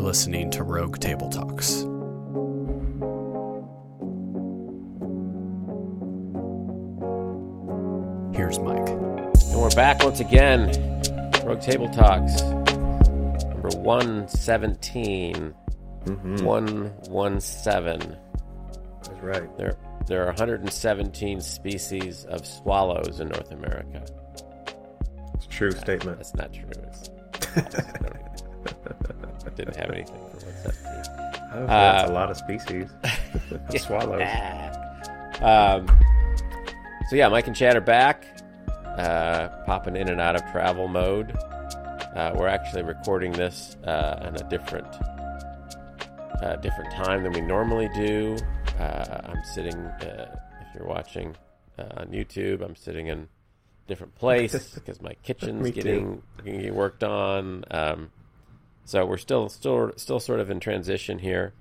You're 0.00 0.06
listening 0.06 0.50
to 0.52 0.62
Rogue 0.62 0.98
Table 0.98 1.28
Talks. 1.28 1.82
Here's 8.34 8.58
Mike. 8.60 8.88
And 8.88 9.60
we're 9.60 9.68
back 9.76 10.02
once 10.02 10.20
again. 10.20 10.68
Rogue 11.44 11.60
Table 11.60 11.90
Talks. 11.90 12.40
Number 12.40 13.68
117. 13.76 15.54
Mm-hmm. 16.06 16.46
117. 16.46 18.16
That's 19.02 19.20
right. 19.20 19.58
There, 19.58 19.76
there 20.06 20.22
are 20.22 20.28
117 20.28 21.42
species 21.42 22.24
of 22.24 22.46
swallows 22.46 23.20
in 23.20 23.28
North 23.28 23.52
America. 23.52 24.06
It's 25.34 25.44
a 25.44 25.48
true 25.50 25.72
statement. 25.72 26.16
That's 26.20 26.34
not 26.34 26.54
true. 26.54 26.70
It's, 26.84 27.10
I 27.56 28.39
didn't 29.56 29.76
have 29.76 29.90
anything 29.90 30.16
for 30.16 30.46
117. 30.46 31.20
Oh, 31.52 31.66
that's 31.66 32.10
a 32.10 32.12
lot 32.12 32.30
of 32.30 32.36
species. 32.36 32.88
Swallows. 33.84 34.22
Um, 35.40 35.86
so 37.08 37.16
yeah, 37.16 37.28
Mike 37.28 37.46
and 37.46 37.56
Chad 37.56 37.76
are 37.76 37.80
back, 37.80 38.24
uh, 38.84 39.48
popping 39.66 39.96
in 39.96 40.08
and 40.08 40.20
out 40.20 40.36
of 40.36 40.42
travel 40.52 40.86
mode. 40.86 41.36
Uh, 42.14 42.32
we're 42.36 42.48
actually 42.48 42.82
recording 42.82 43.32
this 43.32 43.76
uh, 43.84 44.18
on 44.22 44.36
a 44.36 44.48
different 44.48 44.86
uh, 46.42 46.56
different 46.56 46.92
time 46.92 47.22
than 47.22 47.32
we 47.32 47.40
normally 47.40 47.88
do. 47.94 48.36
Uh, 48.78 49.20
I'm 49.24 49.44
sitting, 49.44 49.74
uh, 49.74 50.38
if 50.60 50.74
you're 50.74 50.86
watching 50.86 51.36
uh, 51.78 51.84
on 51.98 52.08
YouTube, 52.08 52.62
I'm 52.62 52.76
sitting 52.76 53.08
in 53.08 53.18
a 53.18 53.88
different 53.88 54.14
place 54.16 54.70
because 54.74 55.00
my 55.02 55.14
kitchen's 55.22 55.70
getting, 55.70 56.22
getting 56.44 56.74
worked 56.74 57.04
on. 57.04 57.64
Um, 57.70 58.10
so 58.90 59.06
we're 59.06 59.18
still 59.18 59.48
still 59.48 59.92
still 59.96 60.18
sort 60.18 60.40
of 60.40 60.50
in 60.50 60.58
transition 60.58 61.20
here. 61.20 61.52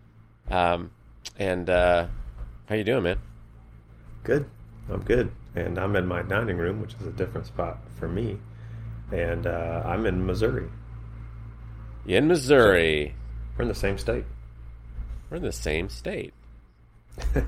Um, 0.49 0.89
and 1.37 1.69
uh, 1.69 2.07
how 2.67 2.73
you 2.73 2.83
doing, 2.83 3.03
man? 3.03 3.19
Good. 4.23 4.49
I'm 4.89 5.03
good. 5.03 5.31
And 5.53 5.77
I'm 5.77 5.95
in 5.95 6.07
my 6.07 6.23
dining 6.23 6.57
room, 6.57 6.81
which 6.81 6.95
is 6.99 7.05
a 7.05 7.11
different 7.11 7.45
spot 7.45 7.77
for 7.99 8.07
me. 8.07 8.39
And 9.11 9.45
uh, 9.45 9.83
I'm 9.85 10.07
in 10.07 10.25
Missouri. 10.25 10.69
You 12.03 12.17
in 12.17 12.27
Missouri? 12.27 13.13
We're 13.55 13.63
in 13.63 13.67
the 13.67 13.75
same 13.75 13.99
state. 13.99 14.25
We're 15.29 15.37
in 15.37 15.43
the 15.43 15.51
same 15.51 15.89
state. 15.89 16.33
uh, 17.35 17.41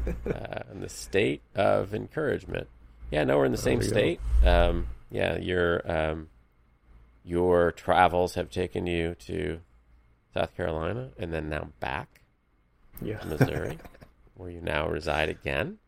in 0.71 0.81
the 0.81 0.89
state 0.89 1.41
of 1.55 1.95
encouragement. 1.95 2.67
Yeah, 3.09 3.23
no, 3.23 3.39
we're 3.39 3.45
in 3.45 3.52
the 3.52 3.57
same 3.57 3.81
state. 3.81 4.19
Um, 4.45 4.85
yeah, 5.09 5.39
your 5.39 5.91
um, 5.91 6.29
your 7.23 7.71
travels 7.71 8.35
have 8.35 8.52
taken 8.52 8.85
you 8.85 9.15
to 9.21 9.59
South 10.33 10.55
Carolina 10.55 11.09
and 11.17 11.33
then 11.33 11.49
now 11.49 11.69
back 11.79 12.21
Yeah. 13.01 13.19
to 13.19 13.27
Missouri, 13.27 13.77
where 14.35 14.49
you 14.49 14.61
now 14.61 14.87
reside 14.87 15.29
again, 15.29 15.79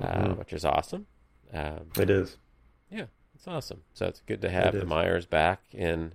uh, 0.00 0.06
Mhm. 0.06 0.38
which 0.38 0.52
is 0.52 0.64
awesome. 0.64 1.06
Um, 1.52 1.90
it 1.98 2.10
is. 2.10 2.36
yeah, 2.90 3.06
it's 3.34 3.46
awesome. 3.48 3.82
So 3.94 4.06
it's 4.06 4.20
good 4.26 4.40
to 4.42 4.50
have 4.50 4.74
It 4.74 4.78
the 4.78 4.84
is. 4.84 4.88
Myers 4.88 5.26
back 5.26 5.60
in 5.72 6.14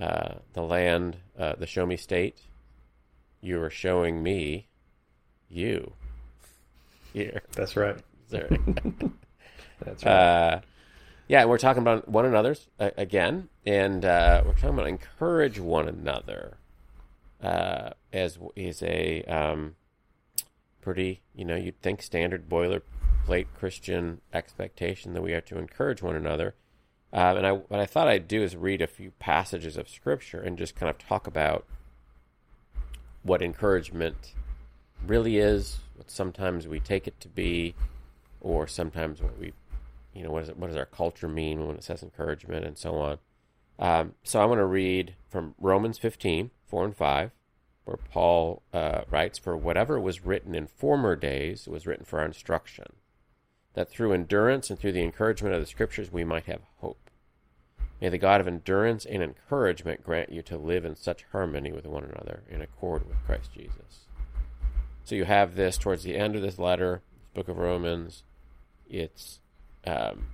uh, 0.00 0.36
the 0.54 0.62
land, 0.62 1.18
uh, 1.38 1.54
the 1.54 1.66
Show 1.66 1.84
Me 1.86 1.96
State. 1.96 2.40
You 3.40 3.60
are 3.62 3.70
showing 3.70 4.22
me 4.22 4.68
you 5.48 5.92
here. 7.12 7.42
That's 7.52 7.76
right. 7.76 7.98
Missouri. 8.22 8.58
That's 9.84 10.04
right. 10.04 10.62
Yeah, 11.32 11.46
we're 11.46 11.56
talking 11.56 11.80
about 11.80 12.06
one 12.06 12.26
another's 12.26 12.68
uh, 12.78 12.90
again, 12.98 13.48
and 13.64 14.04
uh, 14.04 14.42
we're 14.44 14.52
talking 14.52 14.74
about 14.74 14.86
encourage 14.86 15.58
one 15.58 15.88
another 15.88 16.58
uh, 17.42 17.88
as 18.12 18.38
is 18.54 18.82
a 18.82 19.22
um, 19.22 19.76
pretty, 20.82 21.22
you 21.34 21.46
know, 21.46 21.56
you'd 21.56 21.80
think 21.80 22.02
standard 22.02 22.50
boilerplate 22.50 23.46
Christian 23.58 24.20
expectation 24.34 25.14
that 25.14 25.22
we 25.22 25.32
are 25.32 25.40
to 25.40 25.56
encourage 25.56 26.02
one 26.02 26.16
another. 26.16 26.54
Um, 27.14 27.38
and 27.38 27.46
I, 27.46 27.52
what 27.52 27.80
I 27.80 27.86
thought 27.86 28.08
I'd 28.08 28.28
do 28.28 28.42
is 28.42 28.54
read 28.54 28.82
a 28.82 28.86
few 28.86 29.12
passages 29.12 29.78
of 29.78 29.88
Scripture 29.88 30.42
and 30.42 30.58
just 30.58 30.76
kind 30.76 30.90
of 30.90 30.98
talk 30.98 31.26
about 31.26 31.64
what 33.22 33.40
encouragement 33.40 34.34
really 35.06 35.38
is, 35.38 35.78
what 35.96 36.10
sometimes 36.10 36.68
we 36.68 36.78
take 36.78 37.08
it 37.08 37.18
to 37.20 37.28
be, 37.28 37.74
or 38.42 38.66
sometimes 38.66 39.22
what 39.22 39.38
we, 39.38 39.54
you 40.14 40.22
know, 40.22 40.30
what, 40.30 40.42
is 40.42 40.48
it, 40.48 40.56
what 40.56 40.68
does 40.68 40.76
our 40.76 40.86
culture 40.86 41.28
mean 41.28 41.66
when 41.66 41.76
it 41.76 41.84
says 41.84 42.02
encouragement 42.02 42.64
and 42.64 42.76
so 42.76 42.96
on. 42.96 43.18
Um, 43.78 44.14
so 44.22 44.40
I 44.40 44.44
want 44.44 44.58
to 44.58 44.66
read 44.66 45.14
from 45.28 45.54
Romans 45.58 45.98
15, 45.98 46.50
4 46.66 46.84
and 46.84 46.96
5, 46.96 47.30
where 47.84 47.96
Paul 47.96 48.62
uh, 48.72 49.02
writes, 49.10 49.38
For 49.38 49.56
whatever 49.56 49.98
was 49.98 50.24
written 50.24 50.54
in 50.54 50.66
former 50.66 51.16
days 51.16 51.66
was 51.66 51.86
written 51.86 52.04
for 52.04 52.20
our 52.20 52.26
instruction, 52.26 52.86
that 53.74 53.90
through 53.90 54.12
endurance 54.12 54.70
and 54.70 54.78
through 54.78 54.92
the 54.92 55.02
encouragement 55.02 55.54
of 55.54 55.60
the 55.60 55.66
Scriptures 55.66 56.12
we 56.12 56.24
might 56.24 56.44
have 56.44 56.60
hope. 56.78 57.10
May 58.00 58.08
the 58.08 58.18
God 58.18 58.40
of 58.40 58.48
endurance 58.48 59.04
and 59.04 59.22
encouragement 59.22 60.02
grant 60.02 60.32
you 60.32 60.42
to 60.42 60.58
live 60.58 60.84
in 60.84 60.96
such 60.96 61.24
harmony 61.30 61.70
with 61.70 61.86
one 61.86 62.02
another 62.02 62.42
in 62.50 62.60
accord 62.60 63.06
with 63.08 63.24
Christ 63.24 63.52
Jesus. 63.54 64.06
So 65.04 65.14
you 65.14 65.24
have 65.24 65.54
this 65.54 65.76
towards 65.76 66.02
the 66.02 66.16
end 66.16 66.34
of 66.34 66.42
this 66.42 66.58
letter, 66.58 67.02
book 67.32 67.48
of 67.48 67.58
Romans. 67.58 68.24
It's, 68.88 69.38
um, 69.86 70.26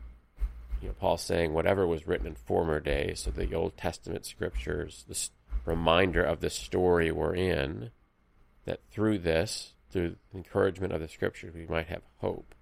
you 0.80 0.88
know, 0.88 0.94
Paul 0.98 1.16
saying 1.16 1.52
whatever 1.52 1.86
was 1.86 2.06
written 2.06 2.26
in 2.26 2.34
former 2.34 2.80
days, 2.80 3.20
so 3.20 3.30
the 3.30 3.54
Old 3.54 3.76
Testament 3.76 4.26
scriptures, 4.26 5.04
this 5.08 5.30
reminder 5.64 6.22
of 6.22 6.40
the 6.40 6.50
story 6.50 7.10
we're 7.10 7.34
in, 7.34 7.90
that 8.64 8.80
through 8.90 9.18
this, 9.18 9.72
through 9.90 10.16
the 10.30 10.36
encouragement 10.38 10.92
of 10.92 11.00
the 11.00 11.08
scriptures, 11.08 11.54
we 11.54 11.66
might 11.66 11.88
have 11.88 12.02
hope, 12.18 12.54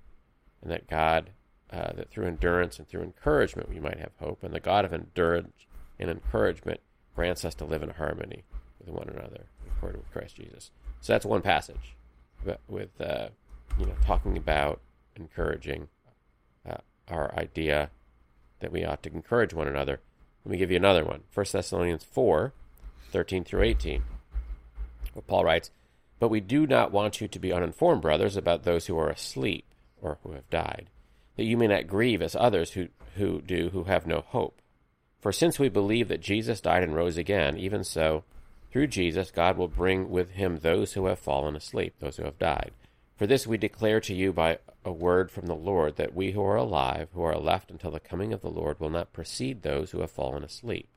and 0.62 0.70
that 0.70 0.88
God, 0.88 1.30
uh, 1.70 1.92
that 1.92 2.10
through 2.10 2.26
endurance 2.26 2.78
and 2.78 2.88
through 2.88 3.02
encouragement, 3.02 3.68
we 3.68 3.80
might 3.80 3.98
have 3.98 4.12
hope, 4.18 4.42
and 4.42 4.54
the 4.54 4.60
God 4.60 4.84
of 4.84 4.92
endurance 4.92 5.66
and 5.98 6.10
encouragement 6.10 6.80
grants 7.14 7.44
us 7.44 7.54
to 7.56 7.64
live 7.64 7.82
in 7.82 7.90
harmony 7.90 8.44
with 8.78 8.88
one 8.88 9.08
another, 9.08 9.46
according 9.66 10.00
with 10.00 10.12
Christ 10.12 10.36
Jesus. 10.36 10.70
So 11.00 11.12
that's 11.12 11.26
one 11.26 11.42
passage, 11.42 11.96
with 12.68 13.00
uh, 13.00 13.28
you 13.78 13.86
know 13.86 13.94
talking 14.04 14.36
about 14.36 14.80
encouraging 15.16 15.88
our 17.08 17.34
idea 17.38 17.90
that 18.60 18.72
we 18.72 18.84
ought 18.84 19.02
to 19.02 19.12
encourage 19.12 19.54
one 19.54 19.68
another. 19.68 20.00
Let 20.44 20.52
me 20.52 20.58
give 20.58 20.70
you 20.70 20.76
another 20.76 21.04
one. 21.04 21.22
1 21.34 21.46
Thessalonians 21.52 22.04
4, 22.04 22.52
13 23.12 23.44
through 23.44 23.62
18. 23.62 24.02
Where 25.12 25.22
Paul 25.22 25.44
writes, 25.44 25.70
But 26.18 26.28
we 26.28 26.40
do 26.40 26.66
not 26.66 26.92
want 26.92 27.20
you 27.20 27.28
to 27.28 27.38
be 27.38 27.52
uninformed, 27.52 28.02
brothers, 28.02 28.36
about 28.36 28.62
those 28.62 28.86
who 28.86 28.98
are 28.98 29.10
asleep 29.10 29.64
or 30.00 30.18
who 30.22 30.32
have 30.32 30.48
died, 30.50 30.88
that 31.36 31.44
you 31.44 31.56
may 31.56 31.66
not 31.66 31.86
grieve 31.86 32.22
as 32.22 32.36
others 32.36 32.72
who, 32.72 32.88
who 33.16 33.40
do 33.40 33.70
who 33.70 33.84
have 33.84 34.06
no 34.06 34.20
hope. 34.20 34.60
For 35.20 35.32
since 35.32 35.58
we 35.58 35.68
believe 35.68 36.08
that 36.08 36.20
Jesus 36.20 36.60
died 36.60 36.82
and 36.82 36.94
rose 36.94 37.16
again, 37.16 37.56
even 37.56 37.82
so, 37.82 38.24
through 38.70 38.88
Jesus, 38.88 39.30
God 39.30 39.56
will 39.56 39.68
bring 39.68 40.10
with 40.10 40.32
him 40.32 40.58
those 40.58 40.92
who 40.92 41.06
have 41.06 41.18
fallen 41.18 41.56
asleep, 41.56 41.94
those 41.98 42.18
who 42.18 42.24
have 42.24 42.38
died. 42.38 42.72
For 43.16 43.26
this 43.26 43.46
we 43.46 43.56
declare 43.56 44.00
to 44.00 44.14
you 44.14 44.32
by 44.32 44.58
a 44.86 44.92
word 44.92 45.32
from 45.32 45.46
the 45.46 45.56
Lord, 45.56 45.96
that 45.96 46.14
we 46.14 46.30
who 46.30 46.42
are 46.42 46.56
alive, 46.56 47.08
who 47.12 47.22
are 47.22 47.36
left 47.36 47.72
until 47.72 47.90
the 47.90 47.98
coming 47.98 48.32
of 48.32 48.40
the 48.40 48.50
Lord, 48.50 48.78
will 48.78 48.88
not 48.88 49.12
precede 49.12 49.62
those 49.62 49.90
who 49.90 50.00
have 50.00 50.12
fallen 50.12 50.44
asleep. 50.44 50.88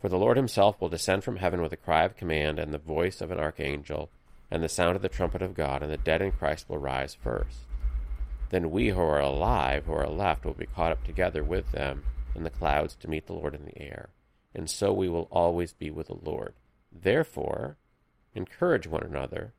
For 0.00 0.08
the 0.08 0.16
Lord 0.16 0.36
himself 0.36 0.80
will 0.80 0.88
descend 0.88 1.24
from 1.24 1.36
heaven 1.36 1.60
with 1.60 1.72
a 1.72 1.76
cry 1.76 2.04
of 2.04 2.16
command, 2.16 2.60
and 2.60 2.72
the 2.72 2.78
voice 2.78 3.20
of 3.20 3.32
an 3.32 3.40
archangel, 3.40 4.10
and 4.48 4.62
the 4.62 4.68
sound 4.68 4.94
of 4.94 5.02
the 5.02 5.08
trumpet 5.08 5.42
of 5.42 5.54
God, 5.54 5.82
and 5.82 5.92
the 5.92 5.96
dead 5.96 6.22
in 6.22 6.30
Christ 6.30 6.68
will 6.68 6.78
rise 6.78 7.14
first. 7.14 7.66
Then 8.50 8.70
we 8.70 8.90
who 8.90 9.00
are 9.00 9.20
alive, 9.20 9.86
who 9.86 9.92
are 9.92 10.08
left, 10.08 10.44
will 10.44 10.54
be 10.54 10.66
caught 10.66 10.92
up 10.92 11.04
together 11.04 11.42
with 11.42 11.72
them 11.72 12.04
in 12.34 12.44
the 12.44 12.50
clouds 12.50 12.94
to 12.96 13.10
meet 13.10 13.26
the 13.26 13.32
Lord 13.32 13.54
in 13.54 13.64
the 13.64 13.78
air. 13.82 14.10
And 14.54 14.70
so 14.70 14.92
we 14.92 15.08
will 15.08 15.28
always 15.32 15.72
be 15.72 15.90
with 15.90 16.06
the 16.06 16.14
Lord. 16.14 16.54
Therefore, 16.92 17.76
encourage 18.34 18.86
one 18.86 19.02
another 19.02 19.52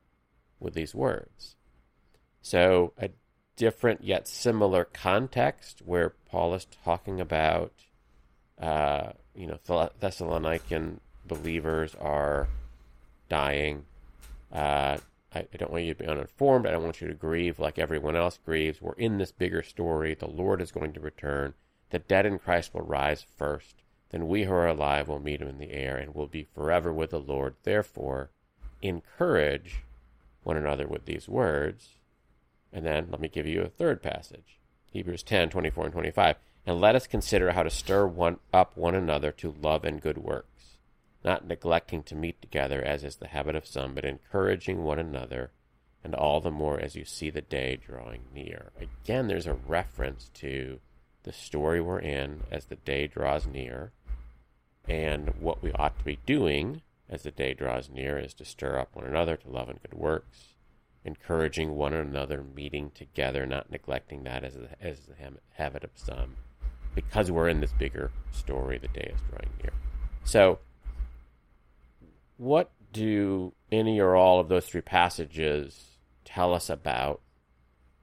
with 0.58 0.74
these 0.74 0.94
words. 0.94 1.56
So, 2.42 2.92
a 2.98 3.10
different 3.62 4.02
yet 4.02 4.26
similar 4.26 4.84
context 4.84 5.82
where 5.84 6.10
Paul 6.28 6.52
is 6.54 6.66
talking 6.84 7.20
about, 7.20 7.72
uh, 8.60 9.12
you 9.36 9.46
know, 9.46 9.60
Thessalonican 9.64 10.98
believers 11.28 11.94
are 12.00 12.48
dying. 13.28 13.84
Uh, 14.52 14.98
I, 15.32 15.38
I 15.38 15.56
don't 15.56 15.70
want 15.70 15.84
you 15.84 15.94
to 15.94 16.02
be 16.02 16.10
uninformed. 16.10 16.66
I 16.66 16.72
don't 16.72 16.82
want 16.82 17.00
you 17.00 17.06
to 17.06 17.14
grieve 17.14 17.60
like 17.60 17.78
everyone 17.78 18.16
else 18.16 18.36
grieves. 18.44 18.82
We're 18.82 18.94
in 18.94 19.18
this 19.18 19.30
bigger 19.30 19.62
story. 19.62 20.14
The 20.14 20.26
Lord 20.26 20.60
is 20.60 20.72
going 20.72 20.92
to 20.94 21.00
return. 21.00 21.54
The 21.90 22.00
dead 22.00 22.26
in 22.26 22.40
Christ 22.40 22.74
will 22.74 22.82
rise 22.82 23.24
first. 23.38 23.76
Then 24.10 24.26
we 24.26 24.42
who 24.42 24.52
are 24.54 24.66
alive 24.66 25.06
will 25.06 25.20
meet 25.20 25.40
him 25.40 25.46
in 25.46 25.58
the 25.58 25.70
air 25.70 25.96
and 25.96 26.16
will 26.16 26.26
be 26.26 26.48
forever 26.52 26.92
with 26.92 27.10
the 27.10 27.20
Lord. 27.20 27.54
Therefore, 27.62 28.30
encourage 28.82 29.84
one 30.42 30.56
another 30.56 30.88
with 30.88 31.04
these 31.04 31.28
words. 31.28 31.90
And 32.72 32.86
then 32.86 33.08
let 33.10 33.20
me 33.20 33.28
give 33.28 33.46
you 33.46 33.62
a 33.62 33.68
third 33.68 34.02
passage 34.02 34.58
Hebrews 34.92 35.22
10 35.22 35.50
24 35.50 35.84
and 35.84 35.92
25. 35.92 36.36
And 36.64 36.80
let 36.80 36.94
us 36.94 37.06
consider 37.06 37.52
how 37.52 37.64
to 37.64 37.70
stir 37.70 38.06
one 38.06 38.38
up 38.52 38.76
one 38.76 38.94
another 38.94 39.32
to 39.32 39.54
love 39.60 39.84
and 39.84 40.00
good 40.00 40.18
works, 40.18 40.78
not 41.24 41.46
neglecting 41.46 42.04
to 42.04 42.14
meet 42.14 42.40
together 42.40 42.80
as 42.80 43.02
is 43.02 43.16
the 43.16 43.28
habit 43.28 43.56
of 43.56 43.66
some, 43.66 43.94
but 43.94 44.04
encouraging 44.04 44.84
one 44.84 45.00
another, 45.00 45.50
and 46.04 46.14
all 46.14 46.40
the 46.40 46.52
more 46.52 46.78
as 46.78 46.94
you 46.94 47.04
see 47.04 47.30
the 47.30 47.40
day 47.40 47.76
drawing 47.76 48.22
near. 48.32 48.70
Again, 48.80 49.26
there's 49.26 49.48
a 49.48 49.54
reference 49.54 50.30
to 50.34 50.78
the 51.24 51.32
story 51.32 51.80
we're 51.80 51.98
in 51.98 52.42
as 52.50 52.66
the 52.66 52.76
day 52.76 53.08
draws 53.08 53.44
near, 53.44 53.90
and 54.88 55.30
what 55.40 55.62
we 55.62 55.72
ought 55.72 55.98
to 55.98 56.04
be 56.04 56.18
doing 56.26 56.82
as 57.08 57.24
the 57.24 57.30
day 57.32 57.54
draws 57.54 57.90
near 57.90 58.18
is 58.18 58.34
to 58.34 58.44
stir 58.44 58.78
up 58.78 58.94
one 58.94 59.04
another 59.04 59.36
to 59.36 59.50
love 59.50 59.68
and 59.68 59.82
good 59.82 59.94
works, 59.94 60.51
encouraging 61.04 61.74
one 61.74 61.92
another, 61.92 62.44
meeting 62.54 62.90
together, 62.94 63.46
not 63.46 63.70
neglecting 63.70 64.24
that 64.24 64.44
as, 64.44 64.56
a, 64.56 64.68
as 64.80 65.00
the 65.06 65.14
habit 65.54 65.84
of 65.84 65.90
some, 65.94 66.36
because 66.94 67.30
we're 67.30 67.48
in 67.48 67.60
this 67.60 67.72
bigger 67.72 68.10
story, 68.30 68.78
the 68.78 68.88
day 68.88 69.12
is 69.14 69.20
drawing 69.28 69.50
near. 69.62 69.72
So, 70.24 70.60
what 72.36 72.70
do 72.92 73.52
any 73.70 74.00
or 74.00 74.14
all 74.14 74.38
of 74.38 74.48
those 74.48 74.66
three 74.66 74.80
passages 74.80 75.98
tell 76.24 76.54
us 76.54 76.68
about 76.70 77.20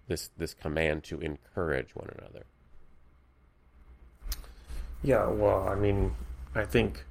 this 0.07 0.30
this 0.38 0.54
command 0.54 1.04
to 1.06 1.19
encourage 1.19 1.95
one 1.95 2.10
another? 2.18 2.45
Yeah, 5.02 5.28
well, 5.28 5.68
I 5.69 5.75
mean, 5.75 6.13
I 6.56 6.66
think 6.66 7.06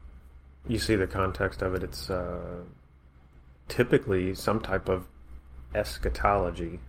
you 0.66 0.78
see 0.78 0.96
the 0.96 1.06
context 1.06 1.62
of 1.62 1.74
it. 1.74 1.82
It's 1.82 2.10
uh, 2.10 2.64
typically 3.68 4.34
some 4.34 4.60
type 4.60 4.88
of 4.88 5.06
eschatology, 5.74 6.80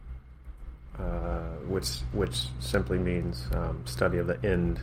uh, 0.98 1.58
which 1.68 2.00
which 2.12 2.48
simply 2.60 2.98
means 2.98 3.48
um, 3.54 3.82
study 3.86 4.18
of 4.18 4.28
the 4.28 4.44
end 4.46 4.80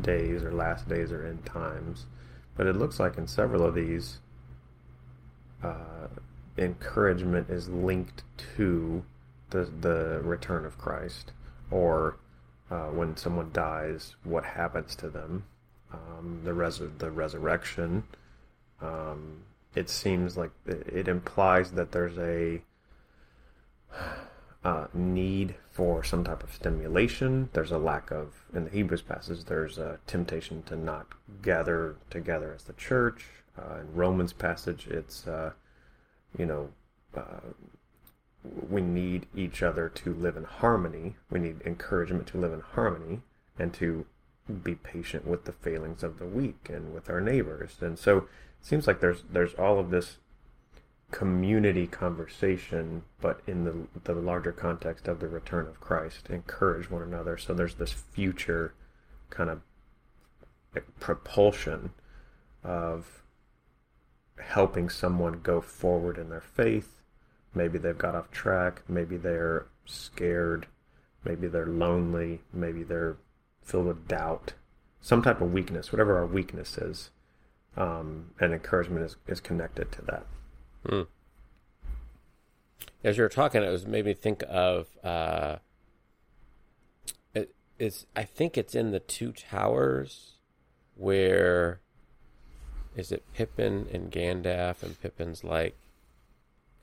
days 0.00 0.42
or 0.42 0.52
last 0.52 0.88
days 0.88 1.12
or 1.12 1.26
end 1.26 1.44
times. 1.44 2.06
But 2.56 2.66
it 2.66 2.76
looks 2.76 3.00
like 3.00 3.16
in 3.16 3.26
several 3.26 3.64
of 3.64 3.74
these, 3.74 4.18
uh, 5.62 6.08
encouragement 6.58 7.48
is 7.50 7.68
linked 7.68 8.22
to 8.56 9.02
the 9.50 9.70
the 9.80 10.20
return 10.22 10.64
of 10.64 10.78
Christ, 10.78 11.32
or 11.70 12.16
uh, 12.70 12.88
when 12.88 13.16
someone 13.16 13.50
dies, 13.52 14.14
what 14.24 14.44
happens 14.44 14.94
to 14.96 15.08
them, 15.08 15.44
um, 15.92 16.40
the 16.44 16.54
res- 16.54 16.82
the 16.98 17.10
resurrection. 17.10 18.04
Um, 18.80 19.42
it 19.74 19.88
seems 19.88 20.36
like 20.36 20.50
it 20.66 21.06
implies 21.06 21.72
that 21.72 21.92
there's 21.92 22.18
a 22.18 22.60
uh, 24.64 24.86
need 24.92 25.54
for 25.70 26.04
some 26.04 26.24
type 26.24 26.42
of 26.42 26.52
stimulation. 26.52 27.48
There's 27.52 27.70
a 27.70 27.78
lack 27.78 28.10
of, 28.10 28.44
in 28.54 28.64
the 28.64 28.70
Hebrews 28.70 29.02
passage, 29.02 29.44
there's 29.44 29.78
a 29.78 29.98
temptation 30.06 30.62
to 30.64 30.76
not 30.76 31.06
gather 31.42 31.96
together 32.10 32.52
as 32.54 32.64
the 32.64 32.74
church. 32.74 33.26
Uh, 33.58 33.80
in 33.80 33.94
Romans 33.94 34.32
passage, 34.32 34.86
it's, 34.86 35.26
uh, 35.26 35.52
you 36.36 36.46
know, 36.46 36.70
uh, 37.16 37.40
we 38.68 38.80
need 38.80 39.26
each 39.34 39.62
other 39.62 39.88
to 39.88 40.14
live 40.14 40.36
in 40.36 40.44
harmony. 40.44 41.16
We 41.30 41.40
need 41.40 41.60
encouragement 41.64 42.26
to 42.28 42.38
live 42.38 42.52
in 42.52 42.60
harmony 42.60 43.20
and 43.58 43.72
to 43.74 44.06
be 44.62 44.74
patient 44.74 45.26
with 45.26 45.44
the 45.44 45.52
failings 45.52 46.02
of 46.02 46.18
the 46.18 46.26
weak 46.26 46.68
and 46.68 46.94
with 46.94 47.10
our 47.10 47.20
neighbors. 47.20 47.76
And 47.80 47.98
so 47.98 48.18
it 48.18 48.24
seems 48.62 48.86
like 48.86 49.00
there's 49.00 49.24
there's 49.30 49.54
all 49.54 49.78
of 49.78 49.90
this 49.90 50.16
community 51.10 51.86
conversation, 51.86 53.02
but 53.20 53.40
in 53.46 53.64
the 53.64 53.74
the 54.04 54.14
larger 54.14 54.52
context 54.52 55.08
of 55.08 55.20
the 55.20 55.28
return 55.28 55.66
of 55.66 55.80
Christ, 55.80 56.28
encourage 56.30 56.90
one 56.90 57.02
another. 57.02 57.36
So 57.36 57.54
there's 57.54 57.74
this 57.74 57.92
future 57.92 58.74
kind 59.30 59.50
of 59.50 59.62
propulsion 60.98 61.90
of 62.62 63.22
helping 64.38 64.88
someone 64.88 65.40
go 65.42 65.60
forward 65.60 66.18
in 66.18 66.30
their 66.30 66.40
faith. 66.40 67.00
Maybe 67.54 67.78
they've 67.78 67.98
got 67.98 68.14
off 68.14 68.30
track. 68.30 68.82
Maybe 68.88 69.16
they're 69.16 69.66
scared. 69.84 70.66
Maybe 71.24 71.48
they're 71.48 71.66
lonely. 71.66 72.40
Maybe 72.52 72.82
they're 72.82 73.16
filled 73.62 73.86
with 73.86 74.08
doubt. 74.08 74.54
Some 75.00 75.22
type 75.22 75.40
of 75.40 75.52
weakness, 75.52 75.92
whatever 75.92 76.16
our 76.16 76.26
weakness 76.26 76.78
is. 76.78 77.10
Um, 77.76 78.30
and 78.40 78.52
encouragement 78.52 79.04
is, 79.04 79.16
is 79.26 79.40
connected 79.40 79.90
to 79.92 80.02
that. 80.02 80.26
Hmm. 80.86 81.02
As 83.02 83.16
you 83.16 83.22
were 83.22 83.28
talking, 83.28 83.62
it 83.62 83.70
was 83.70 83.86
made 83.86 84.04
me 84.04 84.14
think 84.14 84.42
of. 84.48 84.88
Uh, 85.02 85.56
it 87.34 87.54
is. 87.78 88.06
I 88.14 88.24
think 88.24 88.58
it's 88.58 88.74
in 88.74 88.90
the 88.90 89.00
Two 89.00 89.32
Towers, 89.32 90.34
where 90.96 91.80
is 92.96 93.10
it 93.12 93.24
Pippin 93.34 93.86
and 93.92 94.10
Gandalf, 94.10 94.82
and 94.82 95.00
Pippin's 95.00 95.44
like, 95.44 95.76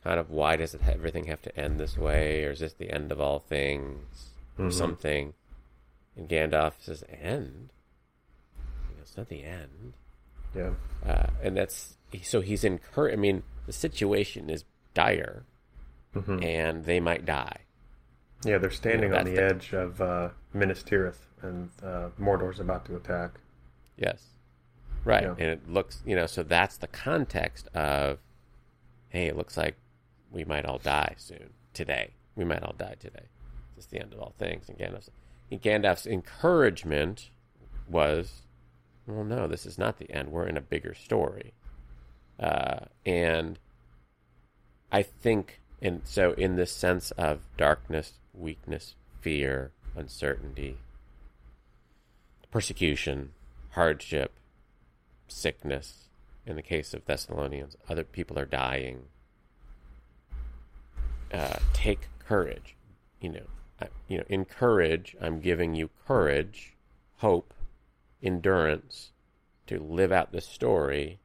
kind 0.04 0.20
of, 0.20 0.32
why 0.32 0.56
does 0.56 0.74
it 0.74 0.82
everything 0.88 1.26
have 1.26 1.42
to 1.44 1.60
end 1.60 1.80
this 1.80 1.98
way, 1.98 2.46
or 2.46 2.52
is 2.52 2.60
this 2.60 2.74
the 2.74 2.92
end 2.92 3.12
of 3.12 3.22
all 3.22 3.40
things, 3.40 4.32
or 4.58 4.66
mm-hmm. 4.66 4.78
something? 4.78 5.34
And 6.16 6.28
Gandalf 6.28 6.74
says, 6.80 7.04
"End." 7.10 7.70
It's 9.00 9.16
not 9.16 9.30
the 9.30 9.44
end. 9.44 9.94
Yeah. 10.56 10.72
Uh, 11.06 11.28
and 11.42 11.56
that's 11.56 11.98
so 12.24 12.42
he's 12.42 12.64
incur. 12.64 13.12
I 13.12 13.16
mean, 13.16 13.44
the 13.68 13.74
situation 13.74 14.50
is 14.50 14.64
dire, 14.96 15.44
mm-hmm. 16.16 16.42
and 16.42 16.86
they 16.86 17.00
might 17.00 17.26
die. 17.26 17.60
Yeah, 18.44 18.58
they're 18.58 18.72
standing 18.72 19.14
on 19.14 19.26
the, 19.26 19.32
the, 19.32 19.44
edge 19.44 19.74
of 19.74 20.02
uh, 20.02 20.30
Minas 20.54 20.82
Tirith, 20.82 21.20
and 21.42 21.70
uh, 21.84 22.10
Mordor's 22.18 22.60
about 22.60 22.86
to 22.86 22.96
attack. 22.96 23.40
Yes, 23.98 24.24
right. 25.04 25.24
Yeah. 25.24 25.36
And 25.38 25.50
it 25.50 25.70
looks, 25.70 26.02
you 26.06 26.16
know, 26.16 26.26
so 26.26 26.44
that's 26.44 26.78
the 26.78 26.88
context 26.88 27.68
of, 27.76 28.20
hey, 29.10 29.28
it 29.28 29.36
looks 29.36 29.58
like 29.58 29.76
we 30.32 30.44
might 30.44 30.66
all 30.66 30.80
die 30.80 31.16
soon 31.18 31.52
today. 31.74 32.14
We 32.36 32.46
might 32.46 32.64
all 32.64 32.76
die 32.78 32.96
today. 33.00 33.26
It's 33.76 33.88
the 33.88 34.00
end 34.00 34.14
of 34.14 34.20
all 34.20 34.34
things. 34.38 34.70
And 34.70 34.78
Gandalf's, 34.78 35.10
and 35.52 35.62
Gandalf's 35.62 36.08
encouragement 36.08 37.30
was, 37.90 38.44
well, 39.08 39.24
no, 39.24 39.48
this 39.48 39.66
is 39.66 39.78
not 39.78 39.98
the 39.98 40.12
end. 40.12 40.32
We're 40.32 40.48
in 40.48 40.58
a 40.58 40.62
bigger 40.62 40.94
story. 40.94 41.54
Uh, 42.40 42.86
and 43.06 43.60
I 44.92 45.02
think, 45.04 45.62
and 45.82 46.02
so 46.04 46.34
in 46.34 46.56
this 46.56 46.72
sense 46.72 47.12
of 47.12 47.42
darkness, 47.58 48.14
weakness, 48.34 48.96
fear, 49.22 49.72
uncertainty, 49.96 50.78
persecution, 52.52 53.34
hardship, 53.72 54.32
sickness, 55.28 56.06
in 56.46 56.56
the 56.56 56.62
case 56.62 56.94
of 56.94 57.06
Thessalonians, 57.06 57.76
other 57.90 58.04
people 58.04 58.40
are 58.40 58.46
dying. 58.46 59.04
Uh, 61.34 61.58
take 61.74 62.08
courage, 62.20 62.76
you 63.20 63.30
know. 63.30 63.46
I, 63.82 63.88
you 64.08 64.18
know, 64.18 64.24
encourage. 64.30 65.16
I'm 65.22 65.40
giving 65.40 65.76
you 65.76 65.90
courage, 66.08 66.76
hope, 67.18 67.54
endurance 68.24 69.12
to 69.68 69.80
live 69.80 70.12
out 70.12 70.32
the 70.32 70.42
story 70.42 71.20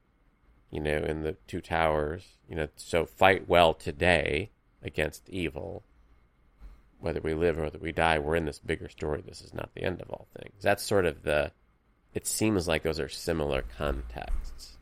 you 0.73 0.81
know, 0.81 0.97
in 0.97 1.23
the 1.23 1.37
two 1.47 1.61
towers, 1.61 2.25
you 2.49 2.57
know, 2.57 2.67
so 2.77 3.05
fight 3.05 3.47
well 3.47 3.75
today 3.75 4.51
against 4.83 5.29
evil. 5.29 5.85
Whether 6.99 7.21
we 7.21 7.35
live 7.35 7.59
or 7.59 7.65
whether 7.65 7.79
we 7.79 7.93
die, 7.93 8.19
we're 8.19 8.37
in 8.37 8.47
this 8.47 8.59
bigger 8.59 8.89
story. 8.89 9.23
This 9.25 9.43
is 9.43 9.53
not 9.53 9.71
the 9.75 9.83
end 9.83 10.01
of 10.01 10.11
all 10.11 10.29
things. 10.41 10.63
That's 10.63 10.83
sort 10.83 11.05
of 11.05 11.23
the. 11.23 11.53
It 12.15 12.27
seems 12.27 12.67
like 12.67 12.83
those 12.83 13.01
are 13.01 13.09
similar 13.09 13.65
contexts, 13.77 14.79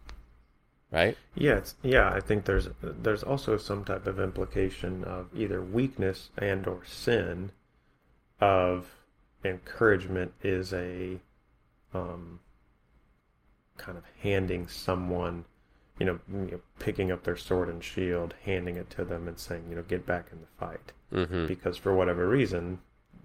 right? 0.92 1.16
Yeah, 1.35 1.61
yeah. 1.82 2.11
I 2.11 2.20
think 2.20 2.44
there's 2.44 2.68
there's 2.82 3.23
also 3.23 3.56
some 3.56 3.85
type 3.85 4.06
of 4.06 4.20
implication 4.20 5.02
of 5.04 5.28
either 5.35 5.62
weakness 5.62 6.30
and 6.38 6.66
or 6.66 6.85
sin. 6.85 7.50
Of 8.40 8.90
encouragement 9.44 10.35
is 10.42 10.73
a 10.73 11.18
um, 11.94 12.40
kind 13.76 13.97
of 13.99 14.04
handing 14.23 14.68
someone 14.68 15.44
you 16.00 16.07
know, 16.07 16.19
you 16.33 16.50
know, 16.52 16.61
picking 16.78 17.12
up 17.12 17.23
their 17.23 17.37
sword 17.37 17.69
and 17.69 17.85
shield, 17.85 18.35
handing 18.45 18.76
it 18.76 18.88
to 18.90 19.04
them, 19.04 19.28
and 19.28 19.38
saying, 19.38 19.66
you 19.69 19.76
know, 19.76 19.83
get 19.83 20.07
back 20.07 20.26
in 20.33 20.40
the 20.40 20.47
fight. 20.59 20.92
Mm-hmm. 21.12 21.47
Because 21.47 21.76
for 21.76 21.95
whatever 21.95 22.26
reason, 22.26 22.78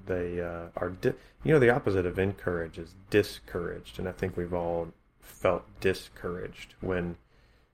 they 0.05 0.41
uh, 0.41 0.67
are, 0.75 0.89
di- 0.89 1.13
you 1.43 1.53
know, 1.53 1.59
the 1.59 1.69
opposite 1.69 2.05
of 2.05 2.19
encouraged 2.19 2.77
is 2.77 2.93
discouraged. 3.09 3.97
And 3.97 4.09
I 4.09 4.11
think 4.11 4.35
we've 4.35 4.53
all 4.53 4.89
felt 5.21 5.63
discouraged 5.79 6.75
when 6.81 7.15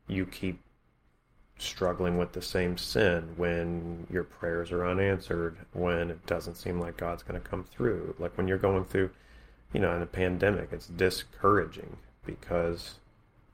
you 0.08 0.26
keep 0.26 0.60
struggling 1.58 2.18
with 2.18 2.34
the 2.34 2.42
same 2.42 2.78
sin, 2.78 3.30
when 3.38 4.06
your 4.12 4.24
prayers 4.24 4.72
are 4.72 4.86
unanswered, 4.86 5.58
when 5.74 6.12
it 6.12 6.26
doesn't 6.28 6.56
seem 6.56 6.80
like 6.80 6.98
God's 6.98 7.24
going 7.24 7.42
to 7.42 7.50
come 7.50 7.64
through. 7.64 8.16
Like 8.20 8.38
when 8.38 8.48
you're 8.48 8.58
going 8.58 8.86
through, 8.86 9.10
you 9.74 9.80
know, 9.80 9.96
in 9.96 10.04
a 10.04 10.08
pandemic, 10.08 10.70
it's 10.72 10.88
discouraging 10.88 11.98
because 12.24 12.96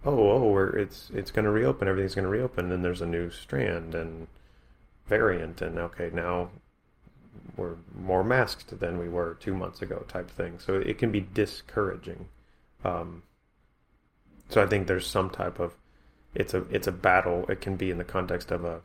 oh, 0.05 0.31
oh, 0.31 0.51
we're, 0.51 0.69
it's 0.69 1.09
it's 1.13 1.31
going 1.31 1.45
to 1.45 1.51
reopen, 1.51 1.87
everything's 1.87 2.15
going 2.15 2.23
to 2.23 2.29
reopen, 2.29 2.65
and 2.65 2.71
then 2.71 2.81
there's 2.81 3.01
a 3.01 3.07
new 3.07 3.29
strand 3.29 3.95
and 3.95 4.27
variant, 5.07 5.61
and 5.61 5.77
okay, 5.77 6.09
now 6.13 6.49
we're 7.55 7.75
more 7.95 8.23
masked 8.23 8.79
than 8.79 8.99
we 8.99 9.09
were 9.09 9.37
two 9.39 9.53
months 9.53 9.81
ago, 9.81 10.05
type 10.07 10.29
thing. 10.29 10.59
So 10.59 10.75
it 10.75 10.97
can 10.97 11.11
be 11.11 11.21
discouraging. 11.33 12.27
Um, 12.83 13.23
so 14.49 14.61
I 14.61 14.67
think 14.67 14.87
there's 14.87 15.07
some 15.07 15.29
type 15.29 15.59
of 15.59 15.75
it's 16.35 16.53
a 16.53 16.63
it's 16.69 16.87
a 16.87 16.91
battle. 16.91 17.45
It 17.49 17.61
can 17.61 17.75
be 17.75 17.89
in 17.89 17.97
the 17.97 18.03
context 18.03 18.51
of 18.51 18.63
a, 18.63 18.81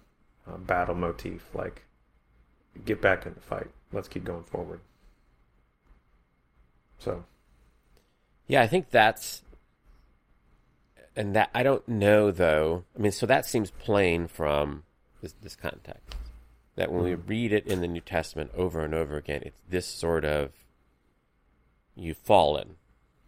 a 0.47 0.59
battle 0.59 0.95
motif, 0.95 1.49
like 1.54 1.85
get 2.85 3.00
back 3.00 3.26
in 3.26 3.35
the 3.35 3.40
fight. 3.40 3.71
Let's 3.92 4.09
keep 4.09 4.25
going 4.25 4.45
forward. 4.45 4.81
So 6.99 7.25
Yeah, 8.47 8.62
I 8.62 8.66
think 8.66 8.90
that's 8.90 9.42
and 11.16 11.35
that 11.37 11.50
I 11.54 11.62
don't 11.62 11.87
know 11.88 12.31
though. 12.31 12.85
I 12.97 13.00
mean, 13.00 13.12
so 13.12 13.26
that 13.26 13.47
seems 13.47 13.71
plain 13.71 14.28
from 14.28 14.85
this, 15.21 15.35
this 15.42 15.57
context. 15.57 16.16
That 16.76 16.90
when 16.90 17.04
we 17.04 17.14
read 17.14 17.52
it 17.52 17.66
in 17.66 17.83
the 17.83 17.88
New 17.88 18.00
Testament 18.00 18.50
over 18.57 18.81
and 18.81 18.95
over 18.95 19.16
again, 19.16 19.42
it's 19.45 19.61
this 19.69 19.87
sort 19.87 20.25
of 20.25 20.52
you've 21.95 22.16
fallen, 22.16 22.76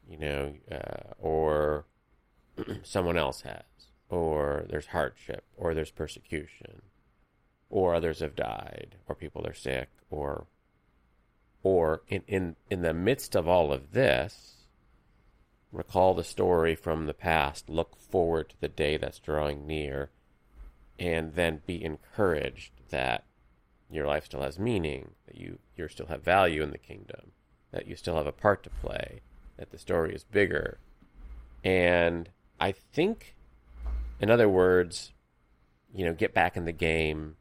you 0.08 0.18
know, 0.18 0.54
uh, 0.70 1.12
or 1.18 1.84
someone 2.82 3.18
else 3.18 3.42
has, 3.42 3.62
or 4.08 4.64
there's 4.68 4.86
hardship, 4.86 5.44
or 5.56 5.74
there's 5.74 5.90
persecution, 5.90 6.82
or 7.68 7.94
others 7.94 8.20
have 8.20 8.34
died, 8.34 8.96
or 9.06 9.14
people 9.14 9.46
are 9.46 9.54
sick, 9.54 9.90
or 10.10 10.46
or 11.62 12.02
in 12.08 12.22
in 12.26 12.56
in 12.70 12.82
the 12.82 12.94
midst 12.94 13.34
of 13.34 13.46
all 13.46 13.72
of 13.72 13.92
this, 13.92 14.53
recall 15.74 16.14
the 16.14 16.24
story 16.24 16.74
from 16.74 17.06
the 17.06 17.14
past, 17.14 17.68
look 17.68 17.96
forward 17.96 18.48
to 18.50 18.60
the 18.60 18.68
day 18.68 18.96
that's 18.96 19.18
drawing 19.18 19.66
near, 19.66 20.10
and 20.98 21.34
then 21.34 21.62
be 21.66 21.84
encouraged 21.84 22.72
that 22.90 23.24
your 23.90 24.06
life 24.06 24.26
still 24.26 24.42
has 24.42 24.58
meaning, 24.58 25.10
that 25.26 25.36
you 25.36 25.58
you 25.76 25.88
still 25.88 26.06
have 26.06 26.22
value 26.22 26.62
in 26.62 26.70
the 26.70 26.78
kingdom, 26.78 27.32
that 27.72 27.86
you 27.86 27.96
still 27.96 28.16
have 28.16 28.26
a 28.26 28.32
part 28.32 28.62
to 28.62 28.70
play, 28.70 29.20
that 29.56 29.70
the 29.70 29.78
story 29.78 30.14
is 30.14 30.24
bigger. 30.24 30.78
And 31.64 32.28
I 32.60 32.72
think 32.72 33.34
in 34.20 34.30
other 34.30 34.48
words, 34.48 35.12
you 35.92 36.04
know, 36.04 36.14
get 36.14 36.34
back 36.34 36.56
in 36.56 36.64
the 36.64 36.72
game. 36.72 37.36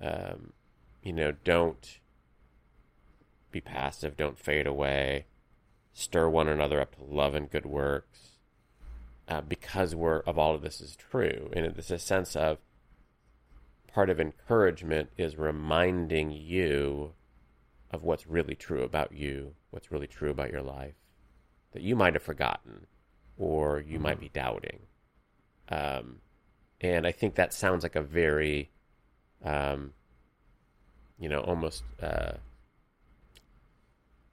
Um, 0.00 0.52
you 1.02 1.12
know, 1.12 1.32
don't 1.44 1.98
be 3.50 3.60
passive, 3.60 4.16
don't 4.16 4.38
fade 4.38 4.66
away. 4.66 5.26
Stir 5.98 6.28
one 6.28 6.46
another 6.46 6.80
up 6.80 6.94
to 6.94 7.02
love 7.02 7.34
and 7.34 7.50
good 7.50 7.66
works. 7.66 8.38
Uh, 9.26 9.40
because 9.40 9.96
we're 9.96 10.20
of 10.20 10.38
all 10.38 10.54
of 10.54 10.62
this 10.62 10.80
is 10.80 10.94
true. 10.94 11.50
And 11.54 11.66
it's 11.66 11.90
a 11.90 11.98
sense 11.98 12.36
of 12.36 12.58
part 13.92 14.08
of 14.08 14.20
encouragement 14.20 15.10
is 15.18 15.36
reminding 15.36 16.30
you 16.30 17.14
of 17.90 18.04
what's 18.04 18.28
really 18.28 18.54
true 18.54 18.84
about 18.84 19.10
you, 19.10 19.56
what's 19.70 19.90
really 19.90 20.06
true 20.06 20.30
about 20.30 20.52
your 20.52 20.62
life, 20.62 20.94
that 21.72 21.82
you 21.82 21.96
might 21.96 22.14
have 22.14 22.22
forgotten 22.22 22.86
or 23.36 23.80
you 23.80 23.98
might 23.98 24.20
be 24.20 24.28
doubting. 24.28 24.82
Um, 25.68 26.20
and 26.80 27.08
I 27.08 27.12
think 27.12 27.34
that 27.34 27.52
sounds 27.52 27.82
like 27.82 27.96
a 27.96 28.02
very, 28.02 28.70
um, 29.44 29.94
you 31.18 31.28
know, 31.28 31.40
almost, 31.40 31.82
uh, 32.00 32.34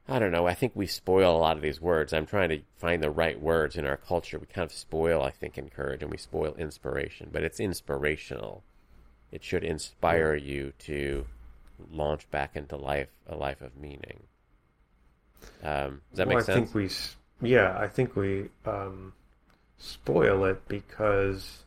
I 0.07 0.19
don't 0.19 0.31
know. 0.31 0.45
I 0.45 0.53
think 0.53 0.74
we 0.75 0.85
spoil 0.85 1.35
a 1.35 1.39
lot 1.39 1.57
of 1.57 1.63
these 1.63 1.81
words. 1.81 2.13
I'm 2.13 2.27
trying 2.27 2.50
to 2.50 2.62
find 2.77 3.01
the 3.01 3.09
right 3.09 3.39
words 3.39 3.75
in 3.75 3.88
our 3.88 3.97
culture. 3.97 4.38
We 4.38 4.45
kind 4.45 4.65
of 4.65 4.71
spoil, 4.71 5.24
I 5.24 5.31
think, 5.31 5.57
encourage 5.57 6.03
and 6.03 6.12
we 6.12 6.17
spoil 6.17 6.53
inspiration, 6.55 7.29
but 7.31 7.43
it's 7.43 7.59
inspirational. 7.59 8.63
It 9.31 9.43
should 9.43 9.63
inspire 9.63 10.35
you 10.35 10.74
to 10.79 11.25
launch 11.91 12.29
back 12.29 12.55
into 12.55 12.75
life, 12.75 13.09
a 13.27 13.35
life 13.35 13.62
of 13.62 13.75
meaning. 13.75 14.24
Um, 15.63 16.01
does 16.12 16.17
that 16.17 16.27
well, 16.27 16.38
make 16.38 16.50
I 16.50 16.53
think 16.53 16.75
we, 16.75 16.89
yeah, 17.41 17.75
I 17.77 17.88
think 17.88 18.15
we 18.15 18.50
um, 18.65 19.13
spoil 19.77 20.45
it 20.45 20.67
because 20.67 21.63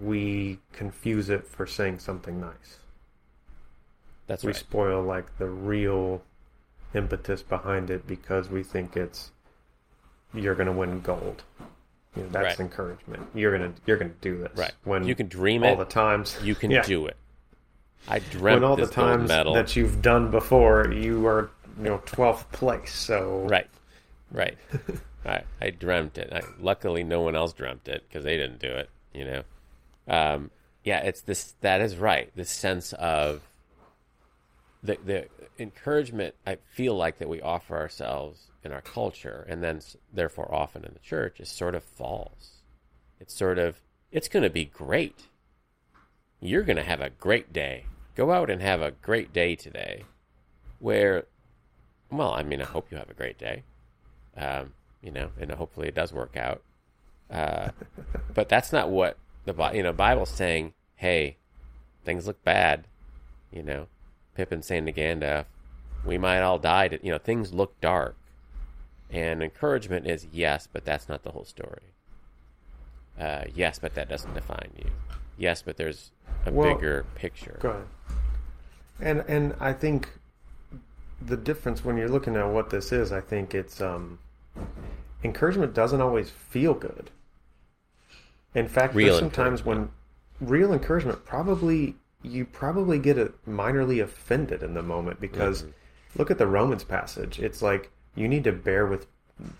we 0.00 0.58
confuse 0.72 1.30
it 1.30 1.46
for 1.46 1.66
saying 1.66 2.00
something 2.00 2.40
nice. 2.40 2.78
That's 4.26 4.42
we 4.42 4.48
right. 4.48 4.56
spoil 4.56 5.02
like 5.02 5.38
the 5.38 5.48
real 5.48 6.22
impetus 6.94 7.42
behind 7.42 7.90
it 7.90 8.06
because 8.06 8.48
we 8.48 8.62
think 8.62 8.96
it's 8.96 9.30
you're 10.32 10.54
going 10.54 10.66
to 10.66 10.72
win 10.72 11.00
gold. 11.00 11.42
You 12.16 12.22
know, 12.22 12.28
that's 12.30 12.44
Right. 12.44 12.60
encouragement. 12.60 13.26
You're 13.34 13.50
gonna 13.56 13.72
you're 13.86 13.96
gonna 13.96 14.12
do 14.20 14.38
this. 14.38 14.56
Right. 14.56 14.72
When 14.84 15.04
You 15.04 15.14
can 15.16 15.26
dream 15.26 15.64
all 15.64 15.72
it. 15.74 15.76
the 15.78 15.84
times 15.84 16.38
You 16.42 16.54
can 16.54 16.70
Yeah. 16.70 16.82
do 16.82 17.06
it. 17.06 17.16
I 18.06 18.18
dreamt 18.20 18.60
when 18.60 18.64
all 18.64 18.76
the 18.76 18.86
times 18.86 19.28
that 19.30 19.74
you've 19.74 20.00
done 20.02 20.30
before, 20.30 20.92
you 20.92 21.26
are 21.26 21.50
you 21.78 21.84
know 21.84 22.02
twelfth 22.04 22.50
place. 22.52 22.92
So 22.94 23.46
Right, 23.48 23.68
right. 24.30 24.56
I, 25.26 25.42
I 25.60 25.70
dreamt 25.70 26.18
it. 26.18 26.30
I, 26.32 26.42
luckily, 26.60 27.02
no 27.02 27.22
one 27.22 27.34
else 27.34 27.52
dreamt 27.54 27.88
it 27.88 28.04
because 28.06 28.24
they 28.24 28.36
didn't 28.36 28.60
do 28.60 28.68
it. 28.68 28.90
You 29.14 29.24
know, 29.24 29.42
um, 30.06 30.50
yeah. 30.84 31.00
It's 31.00 31.22
this. 31.22 31.54
That 31.62 31.80
is 31.80 31.96
right. 31.96 32.30
This 32.36 32.50
sense 32.50 32.92
of 32.92 33.40
the 34.84 34.98
the 35.04 35.28
encouragement. 35.58 36.34
I 36.46 36.58
feel 36.74 36.94
like 36.94 37.18
that 37.18 37.28
we 37.28 37.40
offer 37.40 37.76
ourselves 37.76 38.50
in 38.62 38.70
our 38.70 38.82
culture, 38.82 39.44
and 39.48 39.62
then 39.62 39.80
therefore 40.12 40.54
often 40.54 40.84
in 40.84 40.92
the 40.92 41.00
church, 41.00 41.40
is 41.40 41.48
sort 41.48 41.74
of 41.74 41.82
false. 41.82 42.62
It's 43.18 43.34
sort 43.34 43.58
of. 43.58 43.80
It's 44.12 44.28
going 44.28 44.44
to 44.44 44.50
be 44.50 44.66
great. 44.66 45.26
You're 46.40 46.62
going 46.62 46.76
to 46.76 46.84
have 46.84 47.00
a 47.00 47.10
great 47.10 47.52
day. 47.52 47.86
Go 48.14 48.30
out 48.30 48.48
and 48.48 48.62
have 48.62 48.80
a 48.80 48.92
great 48.92 49.32
day 49.32 49.56
today. 49.56 50.04
Where 50.78 51.24
well, 52.10 52.32
I 52.32 52.42
mean, 52.42 52.60
I 52.60 52.66
hope 52.66 52.90
you 52.90 52.98
have 52.98 53.10
a 53.10 53.14
great 53.14 53.38
day. 53.38 53.64
Um, 54.36 54.74
you 55.02 55.10
know, 55.10 55.30
and 55.40 55.50
hopefully 55.50 55.88
it 55.88 55.94
does 55.94 56.12
work 56.12 56.36
out. 56.36 56.62
Uh, 57.30 57.70
but 58.34 58.48
that's 58.48 58.72
not 58.72 58.90
what 58.90 59.16
the 59.46 59.70
you 59.72 59.82
know 59.82 59.92
Bible's 59.92 60.30
saying. 60.30 60.74
Hey, 60.96 61.36
things 62.04 62.26
look 62.26 62.42
bad. 62.44 62.86
You 63.50 63.62
know, 63.62 63.86
Pippin 64.34 64.62
saying 64.62 64.86
to 64.86 64.92
Gandalf, 64.92 65.46
"We 66.04 66.18
might 66.18 66.40
all 66.40 66.58
die." 66.58 66.88
To, 66.88 67.04
you 67.04 67.12
know, 67.12 67.18
things 67.18 67.52
look 67.52 67.80
dark. 67.80 68.16
And 69.10 69.42
encouragement 69.42 70.06
is 70.06 70.26
yes, 70.32 70.66
but 70.70 70.84
that's 70.84 71.08
not 71.08 71.22
the 71.22 71.30
whole 71.30 71.44
story. 71.44 71.82
Uh, 73.18 73.44
yes, 73.54 73.78
but 73.78 73.94
that 73.94 74.08
doesn't 74.08 74.34
define 74.34 74.72
you. 74.76 74.90
Yes, 75.36 75.62
but 75.62 75.76
there's 75.76 76.10
a 76.46 76.52
Well, 76.52 76.74
bigger 76.74 77.04
picture. 77.14 77.58
Go 77.60 77.70
ahead. 77.70 77.84
And 79.00 79.24
and 79.28 79.54
I 79.60 79.72
think 79.72 80.08
the 81.20 81.36
difference 81.36 81.84
when 81.84 81.96
you're 81.96 82.08
looking 82.08 82.36
at 82.36 82.48
what 82.48 82.70
this 82.70 82.92
is, 82.92 83.12
I 83.12 83.20
think 83.20 83.54
it's 83.54 83.80
um, 83.80 84.18
encouragement 85.22 85.74
doesn't 85.74 86.00
always 86.00 86.30
feel 86.30 86.74
good. 86.74 87.10
In 88.54 88.68
fact, 88.68 88.94
Real 88.94 89.08
there's 89.08 89.18
sometimes 89.20 89.64
when 89.64 89.90
real 90.40 90.72
encouragement 90.72 91.24
probably 91.24 91.96
you 92.24 92.44
probably 92.46 92.98
get 92.98 93.18
a 93.18 93.32
minorly 93.48 94.02
offended 94.02 94.62
in 94.62 94.74
the 94.74 94.82
moment 94.82 95.20
because 95.20 95.62
Mm-hmm. 95.62 96.18
look 96.18 96.30
at 96.30 96.38
the 96.38 96.46
Romans 96.46 96.82
passage. 96.84 97.38
It's 97.38 97.62
like 97.62 97.90
you 98.16 98.26
need 98.28 98.44
to 98.44 98.52
bear 98.52 98.86
with 98.86 99.06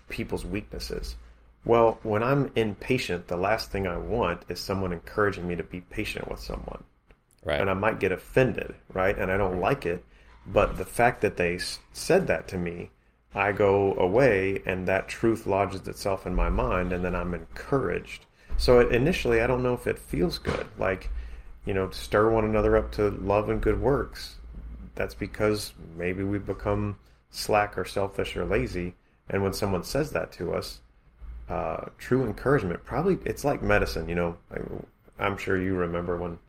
people's 0.09 0.45
weaknesses. 0.45 1.15
Well, 1.63 1.99
when 2.03 2.23
I'm 2.23 2.51
impatient, 2.55 3.27
the 3.27 3.37
last 3.37 3.71
thing 3.71 3.87
I 3.87 3.97
want 3.97 4.43
is 4.49 4.59
someone 4.59 4.91
encouraging 4.93 5.47
me 5.47 5.55
to 5.55 5.63
be 5.63 5.81
patient 5.81 6.29
with 6.29 6.39
someone 6.39 6.83
Right. 7.43 7.59
and 7.61 7.69
I 7.69 7.73
might 7.73 7.99
get 7.99 8.11
offended, 8.11 8.75
right? 8.93 9.17
And 9.17 9.31
I 9.31 9.37
don't 9.37 9.59
like 9.59 9.85
it. 9.85 10.03
But 10.47 10.77
the 10.77 10.85
fact 10.85 11.21
that 11.21 11.37
they 11.37 11.59
said 11.93 12.27
that 12.27 12.47
to 12.49 12.57
me, 12.57 12.91
I 13.33 13.51
go 13.51 13.93
away 13.95 14.61
and 14.65 14.87
that 14.87 15.07
truth 15.07 15.45
lodges 15.45 15.87
itself 15.87 16.25
in 16.25 16.33
my 16.35 16.49
mind, 16.49 16.93
and 16.93 17.03
then 17.03 17.15
I'm 17.15 17.33
encouraged. 17.33 18.25
So 18.57 18.79
it, 18.79 18.91
initially, 18.95 19.41
I 19.41 19.47
don't 19.47 19.61
know 19.63 19.73
if 19.73 19.87
it 19.87 19.99
feels 19.99 20.37
good. 20.37 20.67
Like, 20.77 21.09
you 21.65 21.73
know, 21.73 21.89
stir 21.89 22.29
one 22.29 22.45
another 22.45 22.77
up 22.77 22.91
to 22.93 23.09
love 23.09 23.49
and 23.49 23.61
good 23.61 23.81
works. 23.81 24.35
That's 24.95 25.13
because 25.15 25.73
maybe 25.97 26.23
we 26.23 26.37
become 26.37 26.97
slack 27.29 27.77
or 27.77 27.85
selfish 27.85 28.35
or 28.35 28.45
lazy. 28.45 28.95
And 29.29 29.43
when 29.43 29.53
someone 29.53 29.83
says 29.83 30.11
that 30.11 30.31
to 30.33 30.53
us, 30.53 30.79
uh, 31.49 31.85
true 31.97 32.23
encouragement 32.23 32.83
probably 32.85 33.17
it's 33.25 33.43
like 33.43 33.61
medicine. 33.61 34.07
You 34.09 34.15
know, 34.15 34.37
I, 34.51 34.57
I'm 35.23 35.37
sure 35.37 35.61
you 35.61 35.75
remember 35.75 36.17
when 36.17 36.39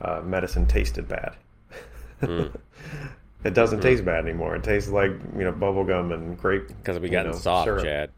uh, 0.00 0.22
medicine 0.24 0.66
tasted 0.66 1.08
bad. 1.08 1.36
it 2.22 3.54
doesn't 3.54 3.80
taste 3.80 4.04
bad 4.04 4.24
anymore. 4.24 4.56
It 4.56 4.64
tastes 4.64 4.90
like 4.90 5.10
you 5.36 5.44
know 5.44 5.52
bubble 5.52 5.84
gum 5.84 6.12
and 6.12 6.38
grape. 6.38 6.68
because 6.68 6.98
we 6.98 7.08
you 7.08 7.12
got 7.12 7.26
know, 7.26 7.32
soft, 7.32 7.66
syrup. 7.66 7.84
Chad. 7.84 8.10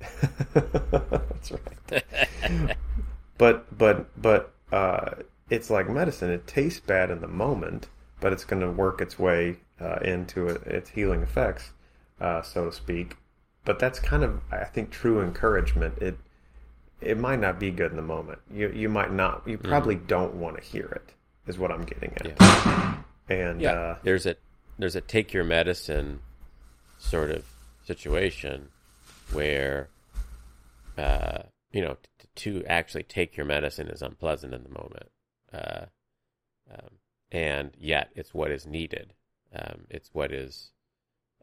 That's 0.54 1.52
right. 1.52 2.76
but 3.38 3.78
but 3.78 4.20
but 4.20 4.54
uh, 4.72 5.10
it's 5.50 5.70
like 5.70 5.88
medicine. 5.88 6.30
It 6.30 6.46
tastes 6.46 6.80
bad 6.80 7.10
in 7.10 7.20
the 7.20 7.28
moment, 7.28 7.88
but 8.20 8.32
it's 8.32 8.44
going 8.44 8.62
to 8.62 8.70
work 8.70 9.00
its 9.00 9.18
way 9.18 9.58
uh, 9.80 9.98
into 10.02 10.48
it, 10.48 10.62
its 10.66 10.90
healing 10.90 11.22
effects, 11.22 11.70
uh, 12.20 12.42
so 12.42 12.66
to 12.66 12.72
speak. 12.72 13.16
But 13.64 13.78
that's 13.78 13.98
kind 13.98 14.24
of, 14.24 14.40
I 14.50 14.64
think, 14.64 14.90
true 14.90 15.20
encouragement. 15.20 15.98
It 15.98 16.18
it 17.00 17.16
might 17.16 17.38
not 17.38 17.60
be 17.60 17.70
good 17.70 17.90
in 17.90 17.96
the 17.96 18.02
moment. 18.02 18.40
You 18.52 18.70
you 18.70 18.88
might 18.88 19.12
not. 19.12 19.46
You 19.46 19.58
probably 19.58 19.94
don't 19.94 20.34
want 20.34 20.56
to 20.56 20.62
hear 20.62 20.86
it. 20.86 21.14
Is 21.46 21.58
what 21.58 21.70
I'm 21.70 21.84
getting 21.84 22.12
at. 22.16 22.98
And 23.28 23.60
Yeah, 23.60 23.72
uh, 23.72 23.96
there's 24.02 24.26
a 24.26 24.36
there's 24.78 24.96
a 24.96 25.00
take 25.00 25.32
your 25.32 25.44
medicine 25.44 26.20
sort 26.98 27.30
of 27.30 27.44
situation 27.84 28.68
where 29.32 29.88
uh, 30.98 31.42
you 31.72 31.80
know, 31.80 31.96
t- 32.18 32.28
to 32.34 32.64
actually 32.66 33.04
take 33.04 33.36
your 33.36 33.46
medicine 33.46 33.88
is 33.88 34.02
unpleasant 34.02 34.52
in 34.52 34.62
the 34.62 34.68
moment. 34.68 35.10
Uh, 35.52 35.86
um, 36.70 36.98
and 37.30 37.72
yet 37.78 38.10
it's 38.14 38.34
what 38.34 38.50
is 38.50 38.66
needed. 38.66 39.14
Um, 39.54 39.84
it's 39.88 40.10
what 40.12 40.32
is 40.32 40.72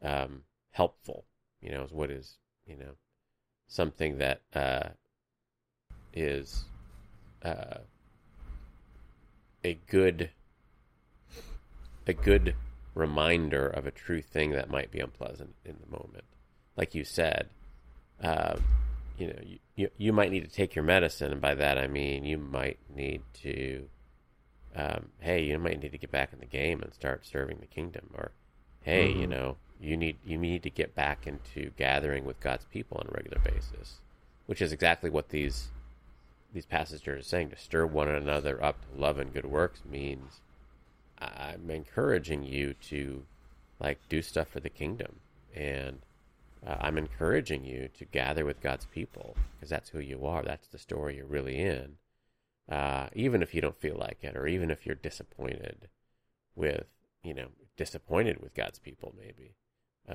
um, 0.02 0.42
helpful. 0.70 1.24
You 1.60 1.70
know, 1.70 1.82
is 1.84 1.92
what 1.92 2.10
is 2.10 2.38
you 2.66 2.76
know 2.76 2.92
something 3.66 4.18
that 4.18 4.42
uh, 4.54 4.90
is 6.12 6.64
uh, 7.44 7.78
a 9.64 9.74
good 9.86 10.30
a 12.06 12.12
good 12.12 12.54
reminder 12.94 13.66
of 13.66 13.86
a 13.86 13.90
true 13.90 14.22
thing 14.22 14.52
that 14.52 14.70
might 14.70 14.90
be 14.90 15.00
unpleasant 15.00 15.54
in 15.64 15.76
the 15.80 15.90
moment. 15.90 16.24
Like 16.76 16.94
you 16.94 17.04
said, 17.04 17.48
uh, 18.22 18.56
you 19.18 19.28
know, 19.28 19.38
you, 19.42 19.58
you, 19.74 19.90
you 19.96 20.12
might 20.12 20.30
need 20.30 20.44
to 20.44 20.54
take 20.54 20.74
your 20.74 20.84
medicine, 20.84 21.32
and 21.32 21.40
by 21.40 21.54
that 21.54 21.78
I 21.78 21.86
mean 21.86 22.24
you 22.24 22.38
might 22.38 22.78
need 22.94 23.22
to, 23.42 23.88
um, 24.76 25.06
hey, 25.20 25.42
you 25.42 25.58
might 25.58 25.80
need 25.80 25.92
to 25.92 25.98
get 25.98 26.12
back 26.12 26.32
in 26.32 26.38
the 26.38 26.46
game 26.46 26.82
and 26.82 26.92
start 26.92 27.24
serving 27.24 27.58
the 27.60 27.66
kingdom, 27.66 28.10
or 28.14 28.32
hey, 28.82 29.10
mm-hmm. 29.10 29.20
you 29.20 29.26
know, 29.26 29.56
you 29.80 29.96
need 29.96 30.18
you 30.24 30.36
need 30.36 30.62
to 30.64 30.70
get 30.70 30.94
back 30.94 31.26
into 31.26 31.70
gathering 31.78 32.24
with 32.24 32.40
God's 32.40 32.66
people 32.66 32.98
on 32.98 33.08
a 33.08 33.14
regular 33.14 33.38
basis, 33.38 34.00
which 34.44 34.60
is 34.60 34.72
exactly 34.72 35.08
what 35.08 35.30
these 35.30 35.68
these 36.52 36.66
passages 36.66 37.08
are 37.08 37.22
saying. 37.22 37.50
To 37.50 37.56
stir 37.56 37.86
one 37.86 38.08
another 38.08 38.62
up 38.62 38.76
to 38.82 39.00
love 39.00 39.18
and 39.18 39.32
good 39.32 39.46
works 39.46 39.80
means 39.90 40.40
I'm 41.18 41.70
encouraging 41.70 42.44
you 42.44 42.74
to 42.88 43.24
like 43.80 43.98
do 44.10 44.20
stuff 44.20 44.48
for 44.48 44.60
the 44.60 44.68
kingdom, 44.68 45.20
and 45.54 46.00
uh, 46.66 46.76
I'm 46.80 46.98
encouraging 46.98 47.64
you 47.64 47.88
to 47.98 48.04
gather 48.04 48.44
with 48.44 48.60
God's 48.60 48.84
people 48.86 49.36
because 49.54 49.70
that's 49.70 49.88
who 49.88 50.00
you 50.00 50.26
are. 50.26 50.42
That's 50.42 50.68
the 50.68 50.78
story 50.78 51.16
you're 51.16 51.24
really 51.24 51.58
in. 51.58 51.96
Uh, 52.68 53.08
even 53.14 53.42
if 53.42 53.54
you 53.54 53.60
don't 53.60 53.80
feel 53.80 53.96
like 53.96 54.18
it, 54.22 54.36
or 54.36 54.46
even 54.46 54.70
if 54.70 54.84
you're 54.84 54.96
disappointed 54.96 55.88
with, 56.56 56.86
you 57.22 57.32
know, 57.32 57.48
disappointed 57.76 58.40
with 58.40 58.54
God's 58.54 58.78
people, 58.78 59.14
maybe 59.16 59.54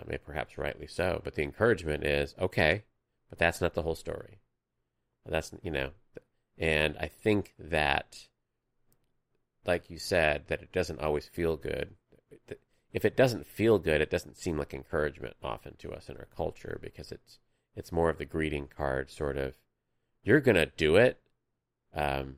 maybe 0.06 0.22
perhaps 0.26 0.58
rightly 0.58 0.88
so. 0.88 1.22
But 1.24 1.36
the 1.36 1.44
encouragement 1.44 2.04
is 2.04 2.36
okay, 2.40 2.84
but 3.30 3.40
that's 3.40 3.62
not 3.62 3.74
the 3.74 3.82
whole 3.82 3.96
story. 3.96 4.40
That's 5.26 5.52
you 5.62 5.72
know, 5.72 5.92
and 6.58 6.98
I 7.00 7.08
think 7.08 7.54
that, 7.60 8.28
like 9.66 9.90
you 9.90 9.98
said, 9.98 10.46
that 10.48 10.62
it 10.62 10.72
doesn't 10.72 11.02
always 11.02 11.28
feel 11.28 11.58
good. 11.58 11.96
If 12.92 13.06
it 13.06 13.16
doesn't 13.16 13.48
feel 13.48 13.80
good, 13.80 14.02
it 14.02 14.10
doesn't 14.10 14.38
seem 14.38 14.58
like 14.58 14.74
encouragement 14.74 15.36
often 15.42 15.76
to 15.78 15.92
us 15.94 16.10
in 16.10 16.18
our 16.18 16.28
culture 16.36 16.80
because 16.82 17.12
it's 17.12 17.40
it's 17.76 17.92
more 17.92 18.10
of 18.10 18.18
the 18.18 18.26
greeting 18.26 18.68
card 18.68 19.10
sort 19.10 19.38
of. 19.38 19.56
You're 20.24 20.42
gonna 20.42 20.68
do 20.78 20.96
it. 20.96 21.20
Um, 21.94 22.38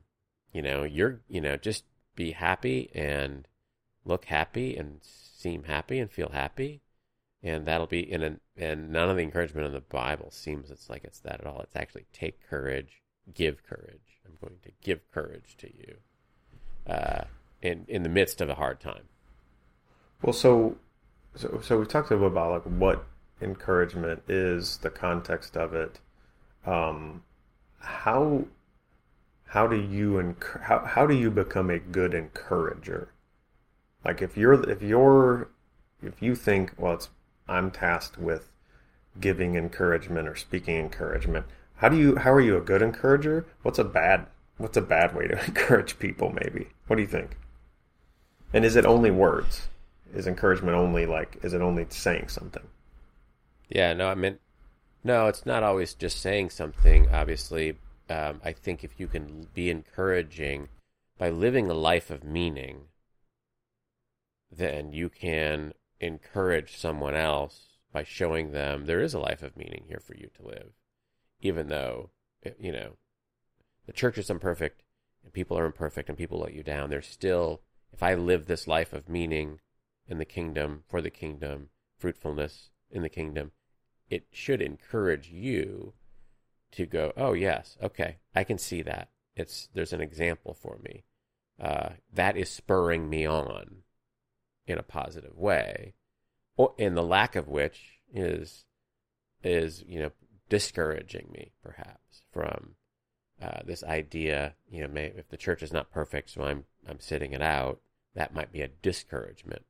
you 0.54 0.62
know, 0.62 0.84
you're 0.84 1.20
you 1.28 1.42
know 1.42 1.58
just 1.58 1.84
be 2.16 2.30
happy 2.32 2.90
and 2.94 3.46
look 4.06 4.24
happy 4.26 4.74
and 4.76 5.00
seem 5.02 5.64
happy 5.64 5.98
and 5.98 6.10
feel 6.10 6.30
happy 6.32 6.80
and 7.44 7.66
that'll 7.66 7.86
be 7.86 8.00
in 8.00 8.22
an 8.22 8.40
and 8.56 8.90
none 8.90 9.10
of 9.10 9.16
the 9.16 9.22
encouragement 9.22 9.66
in 9.66 9.72
the 9.72 9.80
Bible 9.80 10.30
seems 10.30 10.70
it's 10.70 10.88
like 10.88 11.04
it's 11.04 11.20
that 11.20 11.40
at 11.40 11.46
all. 11.46 11.60
It's 11.60 11.76
actually 11.76 12.06
take 12.12 12.40
courage, 12.48 13.02
give 13.32 13.62
courage. 13.64 14.20
I'm 14.26 14.36
going 14.40 14.58
to 14.62 14.70
give 14.82 15.00
courage 15.12 15.56
to 15.58 15.66
you, 15.66 15.96
uh, 16.86 17.24
in 17.60 17.84
in 17.86 18.02
the 18.02 18.08
midst 18.08 18.40
of 18.40 18.48
a 18.48 18.54
hard 18.54 18.80
time. 18.80 19.04
Well, 20.22 20.32
so 20.32 20.76
so 21.34 21.60
so 21.62 21.78
we 21.78 21.84
talked 21.84 22.10
a 22.10 22.14
little 22.14 22.28
about 22.28 22.52
like 22.52 22.78
what 22.80 23.04
encouragement 23.42 24.22
is, 24.26 24.78
the 24.78 24.90
context 24.90 25.56
of 25.56 25.74
it. 25.74 26.00
Um, 26.64 27.22
how 27.78 28.46
how 29.54 29.68
do 29.68 29.76
you 29.76 30.14
enc- 30.14 30.62
how 30.62 30.80
how 30.80 31.06
do 31.06 31.14
you 31.14 31.30
become 31.30 31.70
a 31.70 31.78
good 31.78 32.12
encourager? 32.12 33.10
Like 34.04 34.20
if 34.20 34.36
you're 34.36 34.68
if 34.68 34.82
you're 34.82 35.48
if 36.02 36.20
you 36.20 36.34
think 36.34 36.72
well 36.76 36.94
it's 36.94 37.08
I'm 37.48 37.70
tasked 37.70 38.18
with 38.18 38.50
giving 39.20 39.54
encouragement 39.54 40.26
or 40.26 40.34
speaking 40.34 40.76
encouragement. 40.76 41.46
How 41.76 41.88
do 41.88 41.96
you 41.96 42.16
how 42.16 42.32
are 42.32 42.40
you 42.40 42.56
a 42.56 42.60
good 42.60 42.82
encourager? 42.82 43.46
What's 43.62 43.78
a 43.78 43.84
bad 43.84 44.26
what's 44.56 44.76
a 44.76 44.82
bad 44.82 45.14
way 45.14 45.28
to 45.28 45.44
encourage 45.46 46.00
people 46.00 46.30
maybe? 46.32 46.70
What 46.88 46.96
do 46.96 47.02
you 47.02 47.08
think? 47.08 47.36
And 48.52 48.64
is 48.64 48.74
it 48.74 48.84
only 48.84 49.12
words? 49.12 49.68
Is 50.12 50.26
encouragement 50.26 50.76
only 50.76 51.06
like 51.06 51.38
is 51.44 51.54
it 51.54 51.60
only 51.60 51.86
saying 51.90 52.26
something? 52.26 52.66
Yeah, 53.68 53.92
no, 53.92 54.08
I 54.08 54.16
mean 54.16 54.40
no, 55.04 55.28
it's 55.28 55.46
not 55.46 55.62
always 55.62 55.94
just 55.94 56.20
saying 56.20 56.50
something. 56.50 57.08
Obviously, 57.12 57.76
um, 58.08 58.40
I 58.44 58.52
think 58.52 58.84
if 58.84 58.98
you 58.98 59.06
can 59.06 59.48
be 59.54 59.70
encouraging 59.70 60.68
by 61.18 61.30
living 61.30 61.70
a 61.70 61.74
life 61.74 62.10
of 62.10 62.24
meaning, 62.24 62.88
then 64.50 64.92
you 64.92 65.08
can 65.08 65.72
encourage 66.00 66.76
someone 66.76 67.14
else 67.14 67.78
by 67.92 68.02
showing 68.02 68.50
them 68.50 68.86
there 68.86 69.00
is 69.00 69.14
a 69.14 69.20
life 69.20 69.42
of 69.42 69.56
meaning 69.56 69.84
here 69.88 70.00
for 70.00 70.14
you 70.14 70.28
to 70.36 70.46
live, 70.46 70.72
even 71.40 71.68
though, 71.68 72.10
you 72.58 72.72
know, 72.72 72.96
the 73.86 73.92
church 73.92 74.18
is 74.18 74.30
imperfect 74.30 74.82
and 75.22 75.32
people 75.32 75.58
are 75.58 75.66
imperfect 75.66 76.08
and 76.08 76.18
people 76.18 76.40
let 76.40 76.54
you 76.54 76.62
down. 76.62 76.90
There's 76.90 77.06
still, 77.06 77.62
if 77.92 78.02
I 78.02 78.14
live 78.14 78.46
this 78.46 78.66
life 78.66 78.92
of 78.92 79.08
meaning 79.08 79.60
in 80.06 80.18
the 80.18 80.24
kingdom, 80.24 80.82
for 80.88 81.00
the 81.00 81.10
kingdom, 81.10 81.68
fruitfulness 81.96 82.70
in 82.90 83.02
the 83.02 83.08
kingdom, 83.08 83.52
it 84.10 84.26
should 84.30 84.60
encourage 84.60 85.30
you 85.30 85.94
to 86.76 86.86
go, 86.86 87.12
oh, 87.16 87.32
yes, 87.32 87.76
okay, 87.82 88.16
I 88.34 88.44
can 88.44 88.58
see 88.58 88.82
that. 88.82 89.08
It's, 89.36 89.68
there's 89.74 89.92
an 89.92 90.00
example 90.00 90.54
for 90.54 90.78
me. 90.82 91.04
Uh, 91.60 91.90
that 92.12 92.36
is 92.36 92.50
spurring 92.50 93.08
me 93.08 93.26
on 93.26 93.82
in 94.66 94.78
a 94.78 94.82
positive 94.82 95.36
way, 95.36 95.94
or, 96.56 96.74
and 96.78 96.96
the 96.96 97.02
lack 97.02 97.36
of 97.36 97.48
which 97.48 98.00
is 98.12 98.64
is 99.42 99.84
you 99.86 100.00
know 100.00 100.10
discouraging 100.48 101.28
me 101.32 101.52
perhaps 101.62 102.22
from 102.32 102.74
uh, 103.40 103.60
this 103.64 103.84
idea. 103.84 104.54
You 104.68 104.82
know, 104.82 104.88
may, 104.88 105.12
if 105.16 105.28
the 105.28 105.36
church 105.36 105.62
is 105.62 105.72
not 105.72 105.92
perfect, 105.92 106.30
so 106.30 106.42
I'm 106.42 106.64
I'm 106.88 107.00
sitting 107.00 107.32
it 107.32 107.42
out. 107.42 107.80
That 108.14 108.34
might 108.34 108.52
be 108.52 108.62
a 108.62 108.68
discouragement, 108.68 109.64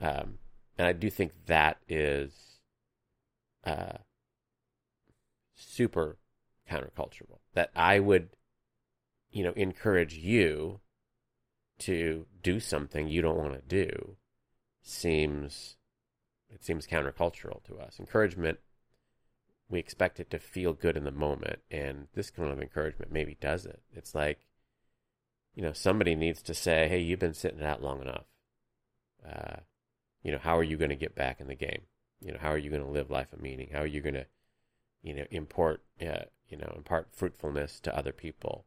um, 0.00 0.38
and 0.78 0.86
I 0.86 0.92
do 0.92 1.10
think 1.10 1.32
that 1.46 1.78
is 1.88 2.32
uh, 3.64 3.98
super 5.54 6.16
countercultural. 6.70 7.38
That 7.54 7.70
I 7.74 8.00
would, 8.00 8.30
you 9.30 9.44
know, 9.44 9.52
encourage 9.52 10.14
you 10.14 10.80
to 11.80 12.26
do 12.42 12.60
something 12.60 13.08
you 13.08 13.22
don't 13.22 13.38
want 13.38 13.54
to 13.54 13.86
do 13.86 14.16
seems 14.82 15.76
it 16.50 16.64
seems 16.64 16.86
countercultural 16.86 17.64
to 17.64 17.78
us. 17.78 17.98
Encouragement 17.98 18.58
we 19.68 19.78
expect 19.78 20.20
it 20.20 20.30
to 20.30 20.38
feel 20.38 20.72
good 20.74 20.96
in 20.96 21.04
the 21.04 21.10
moment 21.10 21.60
and 21.70 22.06
this 22.14 22.30
kind 22.30 22.50
of 22.50 22.60
encouragement 22.60 23.10
maybe 23.10 23.36
does 23.40 23.66
it. 23.66 23.82
It's 23.92 24.14
like 24.14 24.46
you 25.54 25.62
know, 25.62 25.72
somebody 25.72 26.14
needs 26.16 26.42
to 26.42 26.54
say, 26.54 26.88
"Hey, 26.88 26.98
you've 26.98 27.20
been 27.20 27.34
sitting 27.34 27.62
out 27.62 27.82
long 27.82 28.02
enough. 28.02 28.26
Uh, 29.24 29.60
you 30.22 30.32
know, 30.32 30.38
how 30.38 30.58
are 30.58 30.64
you 30.64 30.76
going 30.76 30.90
to 30.90 30.96
get 30.96 31.14
back 31.14 31.40
in 31.40 31.46
the 31.46 31.54
game? 31.54 31.82
You 32.20 32.32
know, 32.32 32.38
how 32.40 32.50
are 32.50 32.58
you 32.58 32.70
going 32.70 32.82
to 32.82 32.90
live 32.90 33.10
life 33.10 33.32
of 33.32 33.40
meaning? 33.40 33.68
How 33.72 33.80
are 33.80 33.86
you 33.86 34.00
going 34.00 34.14
to, 34.14 34.26
you 35.04 35.14
know, 35.14 35.24
import, 35.30 35.82
uh, 36.00 36.24
you 36.48 36.56
know, 36.56 36.72
impart 36.76 37.08
fruitfulness 37.12 37.78
to 37.80 37.96
other 37.96 38.12
people?" 38.12 38.64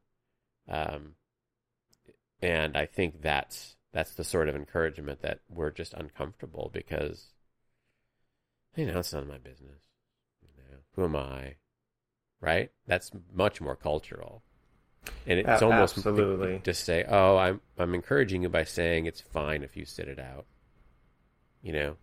Um, 0.69 1.15
and 2.41 2.77
I 2.77 2.85
think 2.85 3.21
that's 3.21 3.75
that's 3.91 4.13
the 4.13 4.23
sort 4.23 4.47
of 4.47 4.55
encouragement 4.55 5.21
that 5.21 5.39
we're 5.49 5.71
just 5.71 5.93
uncomfortable 5.93 6.69
because 6.73 7.33
you 8.75 8.85
know 8.85 8.99
it's 8.99 9.13
none 9.13 9.23
of 9.23 9.29
my 9.29 9.37
business. 9.37 9.81
You 10.41 10.63
know, 10.63 10.77
who 10.95 11.03
am 11.05 11.15
I? 11.15 11.55
Right? 12.39 12.71
That's 12.85 13.11
much 13.33 13.59
more 13.59 13.75
cultural. 13.75 14.43
And 15.25 15.39
it's 15.39 15.61
almost 15.61 15.97
absolutely 15.97 16.59
to 16.59 16.73
say, 16.73 17.05
"Oh, 17.07 17.37
I'm 17.37 17.61
I'm 17.77 17.95
encouraging 17.95 18.43
you 18.43 18.49
by 18.49 18.63
saying 18.63 19.05
it's 19.05 19.21
fine 19.21 19.63
if 19.63 19.75
you 19.75 19.85
sit 19.85 20.07
it 20.07 20.19
out." 20.19 20.45
You 21.61 21.73
know, 21.73 21.95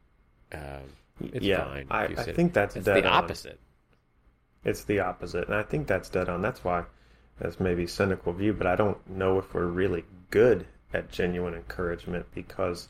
um, 0.52 1.30
it's 1.32 1.44
yeah, 1.44 1.64
fine. 1.64 1.86
I, 1.90 2.04
I 2.04 2.14
think 2.14 2.52
that's 2.52 2.74
the 2.74 3.06
on. 3.06 3.24
opposite. 3.24 3.60
It's 4.64 4.84
the 4.84 5.00
opposite, 5.00 5.46
and 5.46 5.54
I 5.54 5.62
think 5.62 5.86
that's 5.86 6.08
dead 6.08 6.28
on. 6.28 6.40
That's 6.40 6.64
why 6.64 6.84
that's 7.38 7.60
maybe 7.60 7.86
cynical 7.86 8.32
view, 8.32 8.52
but 8.52 8.66
I 8.66 8.76
don't 8.76 8.98
know 9.08 9.38
if 9.38 9.52
we're 9.54 9.66
really 9.66 10.04
good 10.30 10.66
at 10.92 11.10
genuine 11.10 11.54
encouragement 11.54 12.26
because 12.34 12.88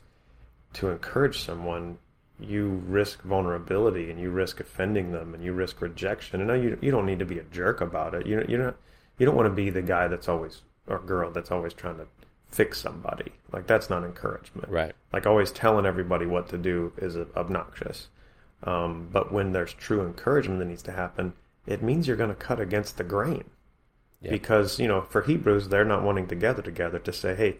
to 0.73 0.89
encourage 0.89 1.39
someone, 1.39 1.97
you 2.39 2.83
risk 2.87 3.21
vulnerability 3.23 4.11
and 4.11 4.19
you 4.19 4.29
risk 4.29 4.59
offending 4.59 5.11
them 5.11 5.33
and 5.33 5.43
you 5.43 5.53
risk 5.53 5.81
rejection. 5.81 6.41
And 6.41 6.63
you 6.63 6.77
you 6.81 6.91
don't 6.91 7.05
need 7.05 7.19
to 7.19 7.25
be 7.25 7.39
a 7.39 7.43
jerk 7.43 7.81
about 7.81 8.13
it. 8.13 8.27
You 8.27 8.45
you 8.47 8.57
don't 8.57 8.75
you 9.17 9.25
don't 9.25 9.35
want 9.35 9.47
to 9.47 9.53
be 9.53 9.69
the 9.69 9.81
guy 9.81 10.07
that's 10.07 10.27
always 10.27 10.61
or 10.87 10.99
girl 10.99 11.31
that's 11.31 11.51
always 11.51 11.73
trying 11.73 11.97
to 11.97 12.07
fix 12.47 12.79
somebody. 12.79 13.31
Like 13.51 13.67
that's 13.67 13.89
not 13.89 14.03
encouragement. 14.03 14.69
Right. 14.69 14.93
Like 15.11 15.25
always 15.25 15.51
telling 15.51 15.85
everybody 15.85 16.25
what 16.25 16.49
to 16.49 16.57
do 16.57 16.93
is 16.97 17.17
obnoxious. 17.35 18.09
Um, 18.63 19.09
but 19.11 19.31
when 19.31 19.51
there's 19.51 19.73
true 19.73 20.05
encouragement 20.05 20.59
that 20.59 20.65
needs 20.65 20.83
to 20.83 20.91
happen, 20.91 21.33
it 21.67 21.81
means 21.83 22.07
you're 22.07 22.17
going 22.17 22.29
to 22.29 22.35
cut 22.35 22.59
against 22.59 22.97
the 22.97 23.03
grain. 23.03 23.45
Yeah. 24.21 24.31
because 24.31 24.79
you 24.79 24.87
know 24.87 25.01
for 25.01 25.21
Hebrews 25.21 25.67
they're 25.69 25.85
not 25.85 26.01
wanting 26.01 26.27
to 26.27 26.35
gather 26.35 26.61
together 26.63 26.97
to 26.99 27.13
say 27.13 27.35
hey 27.35 27.57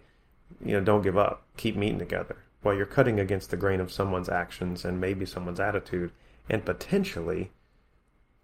you 0.64 0.72
know 0.72 0.80
don't 0.80 1.02
give 1.02 1.16
up 1.16 1.42
keep 1.56 1.76
meeting 1.76 1.98
together 1.98 2.36
well 2.64 2.74
you're 2.74 2.86
cutting 2.86 3.20
against 3.20 3.50
the 3.50 3.56
grain 3.56 3.78
of 3.78 3.92
someone's 3.92 4.28
actions 4.28 4.84
and 4.84 5.00
maybe 5.00 5.24
someone's 5.26 5.60
attitude 5.60 6.10
and 6.50 6.64
potentially 6.64 7.50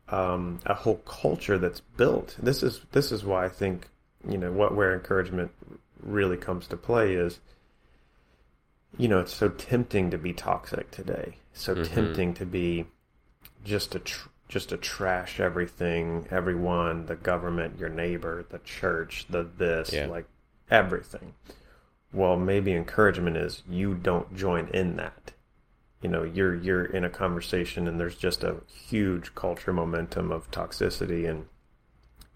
um, 0.09 0.61
a 0.67 0.75
whole 0.75 0.99
culture 0.99 1.59
that's 1.59 1.81
built 1.81 2.37
this 2.41 2.63
is 2.63 2.83
this 2.93 3.11
is 3.11 3.25
why 3.25 3.47
I 3.47 3.49
think 3.49 3.89
you 4.29 4.39
know 4.39 4.53
what 4.53 4.75
where 4.77 4.93
encouragement 4.95 5.51
really 6.01 6.37
comes 6.37 6.69
to 6.69 6.77
play 6.77 7.15
is 7.15 7.41
you 8.99 9.09
know 9.09 9.19
it's 9.21 9.35
so 9.35 9.49
tempting 9.49 10.11
to 10.11 10.19
be 10.19 10.33
toxic 10.33 10.91
today 10.91 11.39
so 11.55 11.75
Mhm. 11.75 11.89
tempting 11.89 12.35
to 12.35 12.47
be 12.47 12.87
just 13.65 13.95
a 13.95 13.99
tr- 14.01 14.29
just 14.53 14.69
to 14.69 14.77
trash 14.77 15.41
everything 15.41 16.27
everyone 16.31 17.07
the 17.07 17.17
government 17.17 17.79
your 17.79 17.89
neighbor 17.89 18.45
the 18.51 18.59
church 18.59 19.25
the 19.31 19.43
this 19.57 19.91
Yeah. 19.93 20.07
like 20.07 20.27
everything 20.71 21.33
well 22.13 22.37
maybe 22.37 22.73
encouragement 22.75 23.37
is 23.39 23.63
you 23.69 23.95
don't 23.95 24.37
join 24.37 24.69
in 24.69 24.97
that 24.97 25.33
you 26.03 26.11
know 26.11 26.23
you're 26.23 26.55
you're 26.55 26.85
in 26.85 27.03
a 27.05 27.09
conversation 27.11 27.89
and 27.89 27.99
there's 27.99 28.17
just 28.17 28.45
a 28.45 28.57
huge 28.67 29.35
culture 29.35 29.73
momentum 29.73 30.31
of 30.31 30.51
toxicity 30.51 31.27
and 31.29 31.47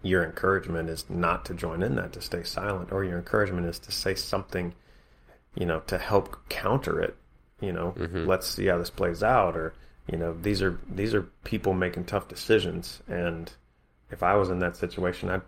your 0.01 0.23
encouragement 0.23 0.89
is 0.89 1.05
not 1.09 1.45
to 1.45 1.53
join 1.53 1.83
in 1.83 1.95
that 1.95 2.13
to 2.13 2.21
stay 2.21 2.41
silent 2.43 2.91
or 2.91 3.03
your 3.03 3.17
encouragement 3.19 3.67
is 3.67 3.77
to 3.77 3.91
say 3.91 4.15
something 4.15 4.73
you 5.53 5.65
know 5.67 5.81
to 5.81 5.99
help 5.99 6.49
counter 6.49 6.99
it 6.99 7.15
you 7.61 7.71
know 7.71 7.91
Mhm. 7.95 8.25
let's 8.25 8.47
see 8.47 8.65
how 8.65 8.77
this 8.79 8.89
plays 8.89 9.21
out 9.21 9.55
or 9.55 9.73
you 10.11 10.17
know 10.17 10.35
these 10.41 10.61
are 10.61 10.79
these 10.89 11.13
are 11.13 11.23
people 11.43 11.73
making 11.73 12.05
tough 12.05 12.27
decisions. 12.27 13.01
And 13.07 13.51
if 14.09 14.23
i 14.23 14.35
was 14.35 14.49
in 14.49 14.59
that 14.59 14.77
situation 14.77 15.29
i'd 15.29 15.41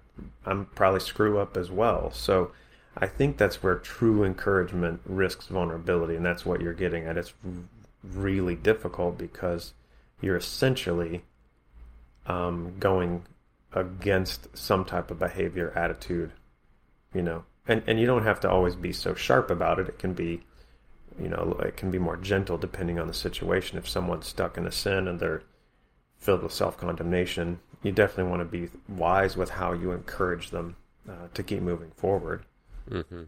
i'm 0.46 0.66
probably 0.66 1.00
screw 1.00 1.40
up 1.40 1.56
as 1.58 1.72
well. 1.72 2.12
So 2.12 2.52
i 2.98 3.08
think 3.08 3.38
that's 3.38 3.64
where 3.64 3.76
true 3.76 4.24
encouragement 4.24 5.02
risks 5.06 5.48
vulnerability. 5.48 6.16
And 6.16 6.26
that's 6.26 6.46
what 6.46 6.62
you're 6.62 6.74
getting 6.74 7.06
at. 7.06 7.18
It's 7.18 7.34
really 8.04 8.56
difficult 8.56 9.18
because 9.18 9.74
you're 10.22 10.38
essentially 10.38 11.24
um, 12.26 12.76
going 12.80 13.26
against 13.74 14.56
some 14.58 14.84
type 14.84 15.12
of 15.12 15.20
behavior 15.20 15.72
attitude 15.76 16.32
you 17.14 17.22
know. 17.22 17.44
And 17.68 17.84
and 17.88 18.00
you 18.00 18.06
don't 18.06 18.24
have 18.24 18.40
to 18.42 18.50
always 18.50 18.76
be 18.76 18.92
so 18.92 19.14
sharp 19.14 19.52
about 19.52 19.80
it. 19.80 19.88
It 19.88 20.00
can 20.00 20.14
be 20.14 20.42
you 21.22 21.30
know 21.30 21.60
it 21.64 21.78
can 21.78 21.92
be 21.92 22.00
more 22.00 22.18
gentle 22.18 22.58
depending 22.58 23.00
on 23.00 23.08
the 23.08 23.14
situation. 23.14 23.78
If 23.78 23.88
someone's 23.88 24.28
stuck 24.28 24.58
in 24.58 24.66
a 24.66 24.72
sin 24.72 25.08
and 25.08 25.20
they're 25.20 25.44
filled 26.18 26.44
with 26.44 26.52
self-condemnation 26.52 27.60
you 27.84 27.92
definitely 27.92 28.30
want 28.30 28.42
to 28.42 28.46
be 28.46 28.70
wise 28.88 29.38
with 29.38 29.52
how 29.52 29.72
you 29.72 29.92
encourage 29.92 30.50
them 30.50 30.76
uh, 31.10 31.28
to 31.34 31.44
keep 31.44 31.62
moving 31.62 31.92
forward. 31.96 32.44
Hmm 32.88 33.24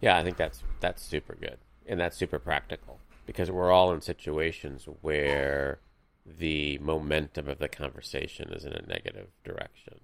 Yeah, 0.00 0.16
I 0.16 0.22
think 0.22 0.36
that's 0.36 0.62
that's 0.80 1.02
super 1.02 1.34
good, 1.34 1.58
and 1.86 2.00
that's 2.00 2.16
super 2.16 2.38
practical 2.38 2.98
because 3.26 3.50
we're 3.50 3.72
all 3.72 3.92
in 3.92 4.00
situations 4.00 4.86
where 5.02 5.78
the 6.24 6.78
momentum 6.78 7.48
of 7.48 7.58
the 7.58 7.68
conversation 7.68 8.52
is 8.52 8.64
in 8.64 8.72
a 8.72 8.86
negative 8.86 9.28
direction. 9.44 10.00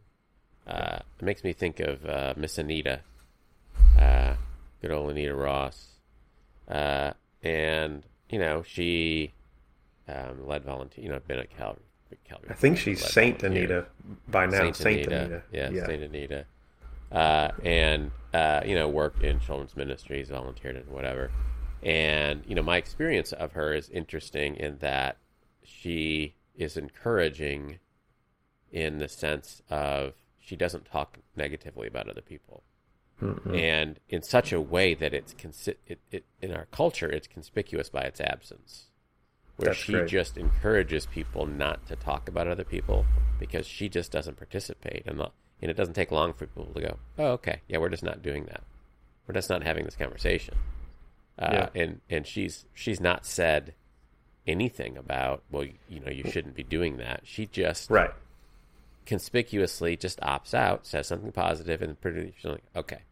Uh, 0.66 1.00
it 1.18 1.24
makes 1.24 1.42
me 1.42 1.52
think 1.52 1.80
of 1.80 2.04
uh, 2.06 2.34
Miss 2.36 2.58
Anita, 2.58 3.00
uh, 3.98 4.34
good 4.80 4.90
old 4.90 5.10
Anita 5.10 5.34
Ross, 5.34 5.91
uh, 6.68 7.12
and 7.42 8.04
you 8.30 8.38
know 8.38 8.62
she 8.62 9.32
um, 10.08 10.46
led 10.46 10.64
volunteer, 10.64 11.04
you 11.04 11.10
know, 11.10 11.20
been 11.26 11.38
at 11.38 11.50
Calvary. 11.56 11.82
Calvary 12.28 12.50
i 12.50 12.52
think 12.52 12.76
she's 12.76 13.02
saint 13.02 13.40
volunteer. 13.40 13.62
anita 13.62 13.86
by 14.28 14.44
now 14.44 14.70
saint, 14.72 15.06
anita, 15.06 15.42
Yeah, 15.50 15.70
yeah 15.70 15.86
Saint 15.86 16.02
Anita. 16.02 16.44
Uh, 17.10 17.50
and 17.62 18.10
uh, 18.32 18.62
you 18.64 18.74
know, 18.74 18.88
worked 18.88 19.22
in 19.22 19.38
children's 19.40 19.76
ministries, 19.76 20.28
volunteered 20.28 20.76
and 20.76 20.88
whatever. 20.88 21.30
And 21.82 22.42
you 22.46 22.54
know, 22.54 22.62
my 22.62 22.76
experience 22.76 23.32
of 23.32 23.52
her 23.52 23.74
is 23.74 23.88
interesting 23.90 24.56
in 24.56 24.78
that 24.78 25.16
she 25.64 26.34
is 26.54 26.76
encouraging 26.76 27.78
in 28.70 28.98
the 28.98 29.08
sense 29.08 29.62
of 29.68 30.14
she 30.38 30.56
doesn't 30.56 30.84
talk 30.84 31.18
negatively 31.36 31.86
about 31.86 32.08
other 32.08 32.20
people. 32.20 32.62
Mm-mm. 33.22 33.56
And 33.56 34.00
in 34.08 34.22
such 34.22 34.52
a 34.52 34.60
way 34.60 34.94
that 34.94 35.14
it's 35.14 35.32
consi- 35.34 35.76
it, 35.86 36.00
it, 36.10 36.24
in 36.40 36.52
our 36.52 36.66
culture, 36.72 37.08
it's 37.08 37.28
conspicuous 37.28 37.88
by 37.88 38.00
its 38.02 38.20
absence 38.20 38.86
where 39.56 39.66
That's 39.66 39.78
she 39.78 39.92
great. 39.92 40.08
just 40.08 40.36
encourages 40.36 41.06
people 41.06 41.46
not 41.46 41.86
to 41.86 41.96
talk 41.96 42.28
about 42.28 42.48
other 42.48 42.64
people 42.64 43.06
because 43.38 43.66
she 43.66 43.88
just 43.88 44.10
doesn't 44.10 44.36
participate 44.36 45.04
and, 45.06 45.20
the, 45.20 45.30
and 45.60 45.70
it 45.70 45.76
doesn't 45.76 45.94
take 45.94 46.10
long 46.10 46.32
for 46.32 46.46
people 46.46 46.66
to 46.74 46.80
go 46.80 46.98
oh 47.18 47.32
okay. 47.32 47.60
Yeah 47.68 47.78
we're 47.78 47.90
just 47.90 48.02
not 48.02 48.22
doing 48.22 48.46
that. 48.46 48.62
We're 49.26 49.34
just 49.34 49.50
not 49.50 49.62
having 49.62 49.84
this 49.84 49.96
conversation. 49.96 50.56
Uh, 51.38 51.68
and 51.74 52.00
and 52.10 52.26
she's 52.26 52.66
she's 52.74 53.00
not 53.00 53.24
said 53.24 53.74
anything 54.46 54.96
about 54.96 55.42
well 55.50 55.64
you 55.88 56.00
know 56.00 56.10
you 56.10 56.24
shouldn't 56.30 56.54
be 56.54 56.62
doing 56.62 56.96
that. 56.96 57.20
She 57.24 57.46
just 57.46 57.90
right. 57.90 58.10
conspicuously 59.06 59.96
just 59.96 60.20
opts 60.20 60.54
out 60.54 60.86
says 60.86 61.06
something 61.06 61.32
positive 61.32 61.82
and 61.82 62.00
pretty 62.00 62.32
she's 62.36 62.50
like 62.50 62.64
okay 62.74 63.02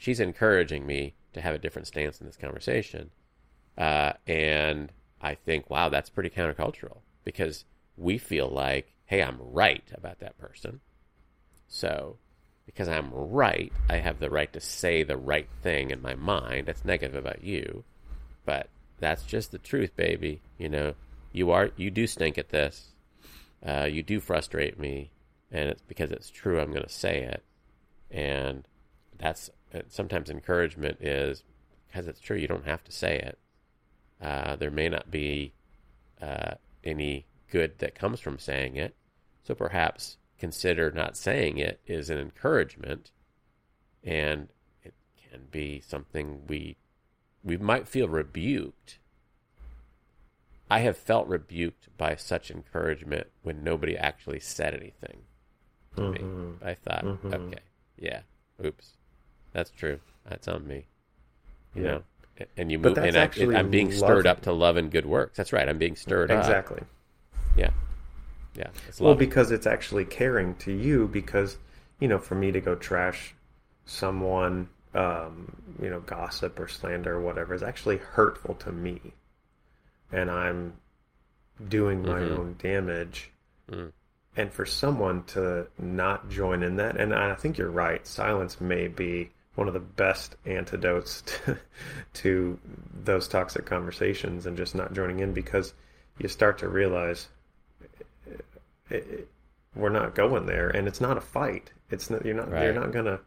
she's 0.00 0.18
encouraging 0.18 0.86
me 0.86 1.14
to 1.32 1.40
have 1.40 1.54
a 1.54 1.58
different 1.58 1.86
stance 1.86 2.20
in 2.20 2.26
this 2.26 2.36
conversation 2.36 3.10
uh, 3.80 4.12
and 4.26 4.92
I 5.20 5.34
think, 5.34 5.70
wow, 5.70 5.88
that's 5.88 6.10
pretty 6.10 6.30
countercultural 6.30 6.98
because 7.24 7.64
we 7.96 8.18
feel 8.18 8.48
like, 8.48 8.92
hey, 9.06 9.22
I'm 9.22 9.38
right 9.40 9.84
about 9.94 10.20
that 10.20 10.38
person. 10.38 10.80
So, 11.66 12.18
because 12.66 12.88
I'm 12.88 13.10
right, 13.12 13.72
I 13.88 13.96
have 13.96 14.18
the 14.18 14.30
right 14.30 14.52
to 14.52 14.60
say 14.60 15.02
the 15.02 15.16
right 15.16 15.48
thing 15.62 15.90
in 15.90 16.02
my 16.02 16.14
mind. 16.14 16.66
That's 16.66 16.84
negative 16.84 17.16
about 17.16 17.42
you, 17.42 17.84
but 18.44 18.68
that's 18.98 19.22
just 19.22 19.50
the 19.50 19.58
truth, 19.58 19.96
baby. 19.96 20.42
You 20.58 20.68
know, 20.68 20.94
you 21.32 21.50
are 21.50 21.70
you 21.76 21.90
do 21.90 22.06
stink 22.06 22.38
at 22.38 22.50
this. 22.50 22.92
Uh, 23.64 23.88
you 23.90 24.02
do 24.02 24.20
frustrate 24.20 24.78
me, 24.78 25.10
and 25.50 25.68
it's 25.68 25.82
because 25.82 26.10
it's 26.10 26.30
true. 26.30 26.60
I'm 26.60 26.70
going 26.70 26.82
to 26.82 26.88
say 26.88 27.22
it, 27.22 27.42
and 28.10 28.66
that's 29.18 29.50
sometimes 29.88 30.30
encouragement 30.30 31.00
is 31.00 31.42
because 31.86 32.06
it's 32.06 32.20
true. 32.20 32.36
You 32.36 32.48
don't 32.48 32.66
have 32.66 32.84
to 32.84 32.92
say 32.92 33.18
it. 33.18 33.38
Uh, 34.20 34.56
there 34.56 34.70
may 34.70 34.88
not 34.88 35.10
be 35.10 35.52
uh, 36.20 36.54
any 36.84 37.26
good 37.50 37.78
that 37.78 37.94
comes 37.94 38.20
from 38.20 38.38
saying 38.38 38.76
it. 38.76 38.94
So 39.42 39.54
perhaps 39.54 40.18
consider 40.38 40.90
not 40.90 41.16
saying 41.16 41.58
it 41.58 41.80
is 41.86 42.10
an 42.10 42.18
encouragement, 42.18 43.10
and 44.04 44.48
it 44.82 44.94
can 45.30 45.46
be 45.50 45.80
something 45.80 46.46
we 46.46 46.76
we 47.42 47.56
might 47.56 47.88
feel 47.88 48.08
rebuked. 48.08 48.98
I 50.70 50.80
have 50.80 50.96
felt 50.96 51.26
rebuked 51.26 51.88
by 51.96 52.14
such 52.16 52.50
encouragement 52.50 53.28
when 53.42 53.64
nobody 53.64 53.96
actually 53.96 54.40
said 54.40 54.74
anything 54.74 55.22
to 55.96 56.10
me. 56.12 56.18
Mhm. 56.20 56.62
I 56.62 56.74
thought, 56.74 57.04
Mhm. 57.04 57.34
okay, 57.34 57.62
yeah, 57.96 58.22
oops, 58.64 58.92
that's 59.52 59.70
true. 59.70 60.00
That's 60.28 60.48
on 60.48 60.66
me. 60.66 60.86
You 61.74 61.82
Yeah. 61.82 61.88
know, 61.88 62.02
and 62.56 62.72
you 62.72 62.78
move, 62.78 62.96
and 62.96 63.16
I, 63.16 63.20
actually 63.20 63.56
I'm 63.56 63.70
being 63.70 63.92
stirred 63.92 64.26
up 64.26 64.42
to 64.42 64.52
love 64.52 64.76
and 64.76 64.90
good 64.90 65.06
works. 65.06 65.36
That's 65.36 65.52
right. 65.52 65.68
I'm 65.68 65.78
being 65.78 65.96
stirred 65.96 66.30
up. 66.30 66.38
exactly 66.38 66.82
Yeah, 67.56 67.70
yeah. 68.54 68.68
It's 68.88 69.00
Well, 69.00 69.14
because 69.14 69.50
it's 69.50 69.66
actually 69.66 70.04
caring 70.04 70.54
to 70.56 70.72
you. 70.72 71.08
Because 71.08 71.58
you 71.98 72.08
know, 72.08 72.18
for 72.18 72.34
me 72.34 72.50
to 72.52 72.60
go 72.60 72.74
trash 72.74 73.34
someone, 73.84 74.68
um, 74.94 75.54
you 75.82 75.90
know, 75.90 76.00
gossip 76.00 76.58
or 76.58 76.66
slander 76.68 77.16
or 77.16 77.20
whatever 77.20 77.54
is 77.54 77.62
actually 77.62 77.98
hurtful 77.98 78.54
to 78.54 78.72
me, 78.72 79.00
and 80.12 80.30
I'm 80.30 80.74
doing 81.68 82.02
my 82.02 82.20
Mhm. 82.20 82.38
own 82.38 82.56
damage. 82.58 83.30
Mm. 83.70 83.92
And 84.36 84.52
for 84.52 84.64
someone 84.64 85.24
to 85.24 85.66
not 85.78 86.30
join 86.30 86.62
in 86.62 86.76
that, 86.76 86.96
and 86.96 87.12
I 87.12 87.34
think 87.34 87.58
you're 87.58 87.70
right, 87.70 88.06
silence 88.06 88.60
may 88.60 88.88
be 88.88 89.30
one 89.56 89.66
of 89.68 89.74
the 89.74 89.80
best 89.80 90.36
antidotes 90.46 91.22
to, 91.44 91.58
to 92.14 92.58
those 93.04 93.26
toxic 93.28 93.66
conversations 93.66 94.46
and 94.46 94.56
just 94.56 94.74
not 94.74 94.92
joining 94.92 95.20
in 95.20 95.32
because 95.32 95.74
you 96.18 96.28
start 96.28 96.58
to 96.58 96.68
realize 96.68 97.28
it, 98.26 98.44
it- 98.90 99.28
we're 99.76 99.88
not 99.88 100.16
going 100.16 100.46
there, 100.46 100.68
and 100.68 100.88
it's 100.88 101.00
not 101.00 101.16
a 101.16 101.20
fight. 101.20 101.70
It's 101.90 102.10
not 102.10 102.24
you're 102.24 102.34
not 102.34 102.50
Right. 102.50 102.64
you're 102.64 102.72
not 102.74 102.90
gonna 102.90 103.20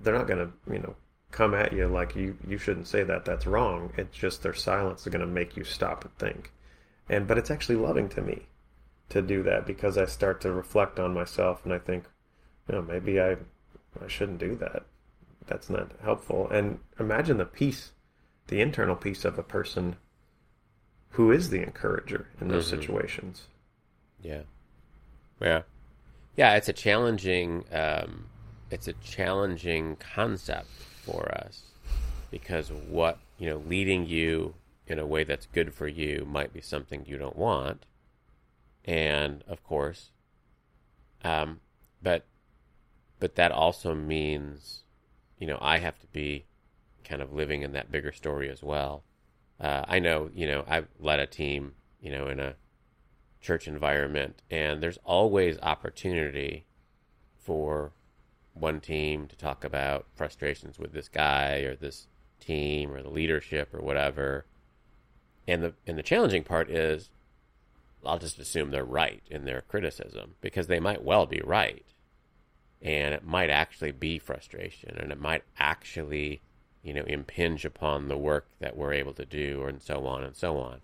they're 0.00 0.14
not 0.16 0.26
gonna 0.26 0.50
you 0.70 0.78
know 0.78 0.96
come 1.30 1.52
at 1.52 1.74
you 1.74 1.86
like 1.86 2.16
you 2.16 2.38
you 2.48 2.56
shouldn't 2.56 2.86
say 2.86 3.02
that 3.02 3.26
that's 3.26 3.46
wrong. 3.46 3.92
It's 3.98 4.16
just 4.16 4.42
their 4.42 4.54
silence 4.54 5.02
is 5.06 5.12
gonna 5.12 5.26
make 5.26 5.58
you 5.58 5.64
stop 5.64 6.02
and 6.06 6.16
think, 6.16 6.52
and 7.10 7.26
but 7.26 7.36
it's 7.36 7.50
actually 7.50 7.76
loving 7.76 8.08
to 8.10 8.22
me 8.22 8.46
to 9.10 9.20
do 9.20 9.42
that 9.42 9.66
because 9.66 9.98
I 9.98 10.06
start 10.06 10.40
to 10.40 10.52
reflect 10.52 10.98
on 10.98 11.12
myself 11.12 11.62
and 11.64 11.74
I 11.74 11.78
think, 11.78 12.04
you 12.66 12.76
know, 12.76 12.82
maybe 12.82 13.20
I 13.20 13.32
I 14.02 14.08
shouldn't 14.08 14.38
do 14.38 14.54
that. 14.56 14.84
That's 15.46 15.68
not 15.68 15.92
helpful. 16.02 16.48
And 16.50 16.78
imagine 16.98 17.36
the 17.38 17.44
peace, 17.44 17.92
the 18.48 18.60
internal 18.60 18.96
peace 18.96 19.24
of 19.24 19.38
a 19.38 19.42
person 19.42 19.96
who 21.10 21.30
is 21.30 21.50
the 21.50 21.62
encourager 21.62 22.28
in 22.40 22.48
those 22.48 22.66
Mhm. 22.66 22.70
situations. 22.70 23.48
Yeah. 24.20 24.42
Yeah. 25.40 25.62
yeah, 26.36 26.54
it's 26.54 26.68
a 26.68 26.72
challenging 26.72 27.64
um, 27.72 28.30
it's 28.70 28.88
a 28.88 28.92
challenging 28.94 29.96
concept 29.96 30.68
for 31.04 31.30
us 31.34 31.62
because 32.30 32.72
what 32.72 33.18
you 33.38 33.50
know 33.50 33.58
leading 33.58 34.06
you 34.06 34.54
in 34.86 34.98
a 34.98 35.06
way 35.06 35.24
that's 35.24 35.46
good 35.46 35.74
for 35.74 35.86
you 35.86 36.24
might 36.26 36.52
be 36.52 36.60
something 36.60 37.04
you 37.06 37.18
don't 37.18 37.36
want, 37.36 37.84
and 38.84 39.42
of 39.46 39.62
course, 39.64 40.10
um, 41.22 41.60
but 42.02 42.24
but 43.20 43.34
that 43.34 43.52
also 43.52 43.94
means 43.94 44.83
you 45.38 45.46
know 45.46 45.58
I 45.60 45.78
have 45.78 45.98
to 46.00 46.06
be 46.08 46.44
kind 47.04 47.20
of 47.20 47.32
living 47.32 47.62
in 47.62 47.72
that 47.72 47.90
bigger 47.90 48.12
story 48.12 48.50
as 48.50 48.62
well. 48.62 49.04
Uh, 49.60 49.84
I 49.86 49.98
know 49.98 50.30
you 50.34 50.46
know 50.46 50.64
I've 50.66 50.88
led 50.98 51.20
a 51.20 51.26
team 51.26 51.74
you 52.00 52.10
know 52.10 52.28
in 52.28 52.40
a 52.40 52.54
church 53.40 53.68
environment, 53.68 54.42
and 54.50 54.82
there's 54.82 54.98
always 55.04 55.58
opportunity 55.60 56.64
for 57.38 57.92
one 58.54 58.80
team 58.80 59.26
to 59.26 59.36
talk 59.36 59.64
about 59.64 60.06
frustrations 60.14 60.78
with 60.78 60.92
this 60.92 61.08
guy 61.08 61.58
or 61.58 61.74
this 61.74 62.06
team 62.40 62.92
or 62.92 63.02
the 63.02 63.10
leadership 63.10 63.74
or 63.74 63.82
whatever. 63.82 64.46
And 65.46 65.62
the 65.62 65.74
and 65.86 65.98
the 65.98 66.02
challenging 66.02 66.44
part 66.44 66.70
is 66.70 67.10
I'll 68.06 68.18
just 68.18 68.38
assume 68.38 68.70
they're 68.70 68.84
right 68.84 69.22
in 69.30 69.44
their 69.44 69.62
criticism 69.62 70.34
because 70.40 70.66
they 70.66 70.80
might 70.80 71.02
well 71.02 71.26
be 71.26 71.42
right. 71.44 71.84
And 72.84 73.14
it 73.14 73.24
might 73.24 73.48
actually 73.48 73.92
be 73.92 74.18
frustration 74.18 74.96
and 74.98 75.10
it 75.10 75.18
might 75.18 75.42
actually, 75.58 76.42
you 76.82 76.92
know, 76.92 77.04
impinge 77.04 77.64
upon 77.64 78.08
the 78.08 78.16
work 78.18 78.46
that 78.60 78.76
we're 78.76 78.92
able 78.92 79.14
to 79.14 79.24
do 79.24 79.64
and 79.64 79.80
so 79.80 80.06
on 80.06 80.22
and 80.22 80.36
so 80.36 80.58
on. 80.58 80.82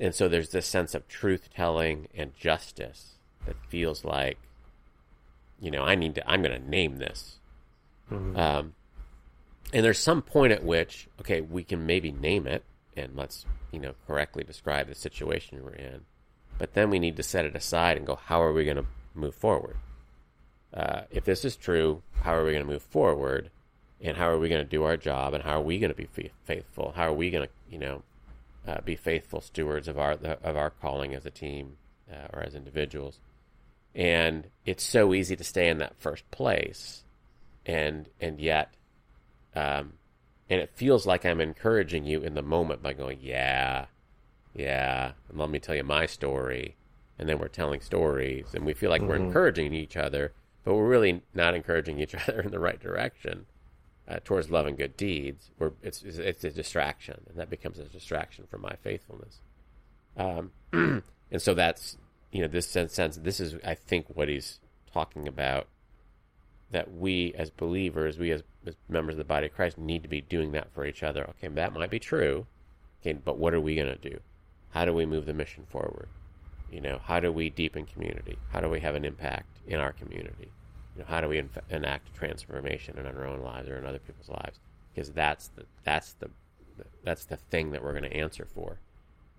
And 0.00 0.14
so 0.14 0.28
there's 0.28 0.50
this 0.50 0.66
sense 0.66 0.94
of 0.94 1.06
truth 1.06 1.48
telling 1.54 2.08
and 2.12 2.34
justice 2.36 3.14
that 3.46 3.54
feels 3.68 4.04
like, 4.04 4.38
you 5.60 5.70
know, 5.70 5.84
I 5.84 5.94
need 5.94 6.16
to, 6.16 6.28
I'm 6.28 6.42
going 6.42 6.60
to 6.60 6.68
name 6.68 6.98
this. 6.98 7.36
Mhm. 8.10 8.36
Um, 8.36 8.74
and 9.72 9.84
there's 9.84 9.98
some 9.98 10.22
point 10.22 10.52
at 10.52 10.64
which, 10.64 11.08
okay, 11.20 11.40
we 11.40 11.62
can 11.62 11.86
maybe 11.86 12.10
name 12.10 12.46
it 12.48 12.64
and 12.96 13.14
let's, 13.14 13.44
you 13.70 13.78
know, 13.78 13.94
correctly 14.06 14.42
describe 14.42 14.88
the 14.88 14.94
situation 14.94 15.62
we're 15.62 15.72
in. 15.72 16.00
But 16.58 16.74
then 16.74 16.90
we 16.90 16.98
need 16.98 17.16
to 17.16 17.22
set 17.22 17.44
it 17.44 17.54
aside 17.54 17.96
and 17.96 18.06
go, 18.06 18.16
how 18.16 18.42
are 18.42 18.52
we 18.52 18.64
going 18.64 18.76
to 18.76 18.86
move 19.14 19.34
forward? 19.34 19.76
Uh, 20.72 21.02
if 21.10 21.24
this 21.24 21.44
is 21.44 21.56
true, 21.56 22.02
how 22.22 22.34
are 22.34 22.44
we 22.44 22.52
going 22.52 22.64
to 22.64 22.70
move 22.70 22.82
forward? 22.82 23.50
And 24.00 24.16
how 24.16 24.28
are 24.30 24.38
we 24.38 24.48
going 24.48 24.62
to 24.62 24.68
do 24.68 24.84
our 24.84 24.96
job? 24.96 25.34
And 25.34 25.42
how 25.42 25.58
are 25.58 25.62
we 25.64 25.78
going 25.78 25.90
to 25.90 25.96
be 25.96 26.04
fa- 26.06 26.30
faithful? 26.44 26.92
How 26.94 27.08
are 27.08 27.12
we 27.14 27.30
going 27.30 27.46
to, 27.48 27.50
you 27.70 27.78
know, 27.78 28.02
uh, 28.66 28.80
be 28.82 28.94
faithful 28.96 29.40
stewards 29.40 29.88
of 29.88 29.98
our 29.98 30.12
of 30.12 30.56
our 30.56 30.70
calling 30.70 31.14
as 31.14 31.24
a 31.26 31.30
team 31.30 31.76
uh, 32.12 32.28
or 32.32 32.42
as 32.42 32.54
individuals? 32.54 33.18
And 33.94 34.44
it's 34.66 34.84
so 34.84 35.14
easy 35.14 35.34
to 35.34 35.42
stay 35.42 35.68
in 35.68 35.78
that 35.78 35.96
first 35.98 36.30
place, 36.30 37.02
and 37.66 38.08
and 38.20 38.38
yet, 38.38 38.72
um, 39.56 39.94
and 40.48 40.60
it 40.60 40.70
feels 40.74 41.06
like 41.06 41.24
I'm 41.26 41.40
encouraging 41.40 42.04
you 42.04 42.20
in 42.20 42.34
the 42.34 42.42
moment 42.42 42.82
by 42.82 42.92
going, 42.92 43.18
yeah, 43.20 43.86
yeah, 44.54 45.12
and 45.28 45.38
let 45.38 45.50
me 45.50 45.58
tell 45.58 45.74
you 45.74 45.82
my 45.82 46.06
story, 46.06 46.76
and 47.18 47.28
then 47.28 47.38
we're 47.38 47.48
telling 47.48 47.80
stories, 47.80 48.46
and 48.54 48.64
we 48.64 48.74
feel 48.74 48.90
like 48.90 49.02
we're 49.02 49.18
Mhm. 49.18 49.26
encouraging 49.28 49.72
each 49.74 49.96
other, 49.96 50.32
but 50.68 50.74
we're 50.74 50.86
really 50.86 51.22
not 51.32 51.54
encouraging 51.54 51.98
each 51.98 52.14
other 52.28 52.42
in 52.42 52.50
the 52.50 52.58
right 52.58 52.78
direction 52.78 53.46
uh, 54.06 54.18
towards 54.22 54.50
love 54.50 54.66
and 54.66 54.76
good 54.76 54.98
deeds. 54.98 55.50
We're, 55.58 55.72
it's, 55.82 56.02
it's 56.02 56.44
a 56.44 56.50
distraction, 56.50 57.22
and 57.26 57.38
that 57.38 57.48
becomes 57.48 57.78
a 57.78 57.84
distraction 57.84 58.44
from 58.50 58.60
my 58.60 58.74
faithfulness. 58.82 59.38
Um, 60.18 60.50
and 60.72 61.40
so 61.40 61.54
that's 61.54 61.96
you 62.32 62.42
know 62.42 62.48
this 62.48 62.66
sense, 62.66 62.92
sense 62.92 63.16
this 63.16 63.40
is 63.40 63.54
I 63.64 63.72
think 63.72 64.08
what 64.08 64.28
he's 64.28 64.60
talking 64.92 65.26
about 65.26 65.68
that 66.70 66.92
we 66.92 67.32
as 67.38 67.48
believers, 67.48 68.18
we 68.18 68.30
as, 68.30 68.42
as 68.66 68.76
members 68.90 69.14
of 69.14 69.18
the 69.18 69.24
body 69.24 69.46
of 69.46 69.54
Christ, 69.54 69.78
need 69.78 70.02
to 70.02 70.08
be 70.08 70.20
doing 70.20 70.52
that 70.52 70.70
for 70.74 70.84
each 70.84 71.02
other. 71.02 71.24
Okay, 71.30 71.48
that 71.48 71.72
might 71.72 71.88
be 71.88 71.98
true. 71.98 72.46
Okay, 73.00 73.14
but 73.14 73.38
what 73.38 73.54
are 73.54 73.60
we 73.60 73.74
going 73.74 73.86
to 73.86 74.10
do? 74.10 74.20
How 74.72 74.84
do 74.84 74.92
we 74.92 75.06
move 75.06 75.24
the 75.24 75.32
mission 75.32 75.64
forward? 75.70 76.10
You 76.70 76.80
know, 76.80 77.00
how 77.02 77.20
do 77.20 77.32
we 77.32 77.50
deepen 77.50 77.86
community? 77.86 78.38
How 78.50 78.60
do 78.60 78.68
we 78.68 78.80
have 78.80 78.94
an 78.94 79.04
impact 79.04 79.58
in 79.66 79.80
our 79.80 79.92
community? 79.92 80.50
You 80.94 81.02
know, 81.02 81.06
how 81.08 81.20
do 81.20 81.28
we 81.28 81.38
inf- 81.38 81.58
enact 81.70 82.14
transformation 82.14 82.98
in 82.98 83.06
our 83.06 83.26
own 83.26 83.40
lives 83.40 83.68
or 83.68 83.78
in 83.78 83.86
other 83.86 83.98
people's 83.98 84.28
lives? 84.28 84.58
Because 84.94 85.10
that's 85.10 85.48
the 85.48 85.64
that's 85.84 86.12
the 86.14 86.30
that's 87.04 87.24
the 87.24 87.36
thing 87.36 87.70
that 87.70 87.82
we're 87.82 87.92
going 87.92 88.10
to 88.10 88.16
answer 88.16 88.46
for. 88.54 88.78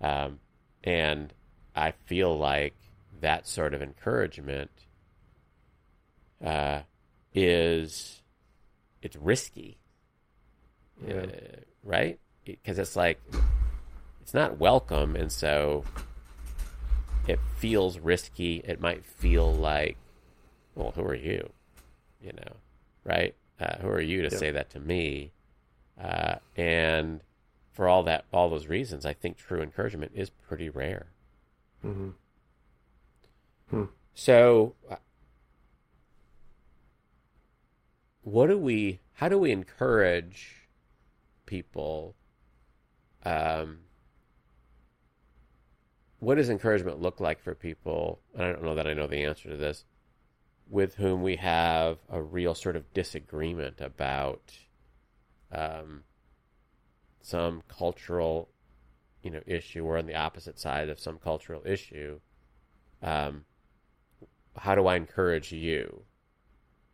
Um, 0.01 0.39
and 0.83 1.33
I 1.75 1.91
feel 2.05 2.37
like 2.37 2.73
that 3.21 3.47
sort 3.47 3.73
of 3.73 3.81
encouragement 3.81 4.71
uh, 6.43 6.81
is 7.33 8.21
it's 9.01 9.15
risky, 9.15 9.77
Yeah. 11.05 11.13
uh, 11.13 11.27
right? 11.83 12.19
Because 12.45 12.79
it's 12.79 12.95
like 12.95 13.19
it's 14.21 14.33
not 14.33 14.57
welcome, 14.57 15.15
and 15.15 15.31
so 15.31 15.83
it 17.29 17.39
feels 17.57 17.99
risky. 17.99 18.61
It 18.65 18.81
might 18.81 19.05
feel 19.05 19.53
like, 19.53 19.97
well, 20.73 20.91
who 20.91 21.03
are 21.03 21.13
you? 21.13 21.51
You 22.21 22.33
know, 22.33 22.53
right? 23.03 23.35
Uh, 23.59 23.77
who 23.77 23.87
are 23.87 24.01
you 24.01 24.23
to 24.23 24.31
say 24.31 24.49
that 24.51 24.71
to 24.71 24.79
me? 24.79 25.31
Uh, 26.01 26.35
and 26.57 27.21
for 27.71 27.87
all 27.87 28.01
that, 28.03 28.25
all 28.33 28.49
those 28.49 28.65
reasons, 28.67 29.05
I 29.05 29.13
think 29.13 29.37
true 29.37 29.61
encouragement 29.61 30.11
is 30.15 30.29
pretty 30.31 30.69
rare. 30.69 31.07
Mhm. 31.85 32.13
So, 34.15 34.75
uh, 34.89 34.95
what 38.23 38.47
do 38.47 38.57
we? 38.57 38.99
How 39.13 39.29
do 39.29 39.37
we 39.37 39.51
encourage 39.51 40.67
people? 41.45 42.15
Um, 43.23 43.81
what 46.19 46.36
does 46.36 46.49
encouragement 46.49 47.01
look 47.01 47.19
like 47.19 47.41
for 47.41 47.55
people? 47.55 48.19
And 48.34 48.43
I 48.43 48.51
don't 48.51 48.63
know 48.63 48.75
that 48.75 48.88
I 48.88 48.93
know 48.93 49.08
the 49.08 49.23
answer 49.23 49.49
to 49.49 49.58
this. 49.58 49.86
With 50.69 50.95
whom 50.95 51.23
we 51.23 51.38
have 51.38 51.97
a 52.10 52.21
real 52.21 52.53
sort 52.53 52.75
of 52.75 52.93
disagreement 52.93 53.82
about 53.82 54.53
um, 55.51 56.03
some 57.21 57.63
cultural, 57.67 58.49
you 59.23 59.32
know, 59.32 59.41
issue, 59.47 59.84
or 59.84 59.97
on 59.97 60.05
the 60.05 60.15
opposite 60.15 60.60
side 60.60 60.89
of 60.89 60.99
some 60.99 61.17
cultural 61.17 61.63
issue. 61.65 62.19
Um, 63.01 63.45
how 64.55 64.75
do 64.75 64.88
I 64.88 64.95
encourage 64.95 65.51
you? 65.51 66.03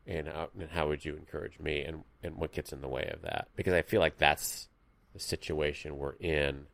And 0.08 0.28
how, 0.28 0.50
and 0.58 0.70
how 0.70 0.88
would 0.88 1.04
you 1.04 1.16
encourage 1.16 1.60
me? 1.60 1.82
And, 1.82 2.04
and 2.22 2.36
what 2.36 2.54
gets 2.54 2.72
in 2.72 2.82
the 2.82 2.88
way 2.88 3.10
of 3.12 3.24
that? 3.24 3.48
Because 3.56 3.74
I 3.74 3.82
feel 3.82 4.00
like 4.00 4.18
that's 4.18 4.68
the 5.14 5.20
situation 5.20 5.98
we're 5.98 6.16
in 6.20 6.68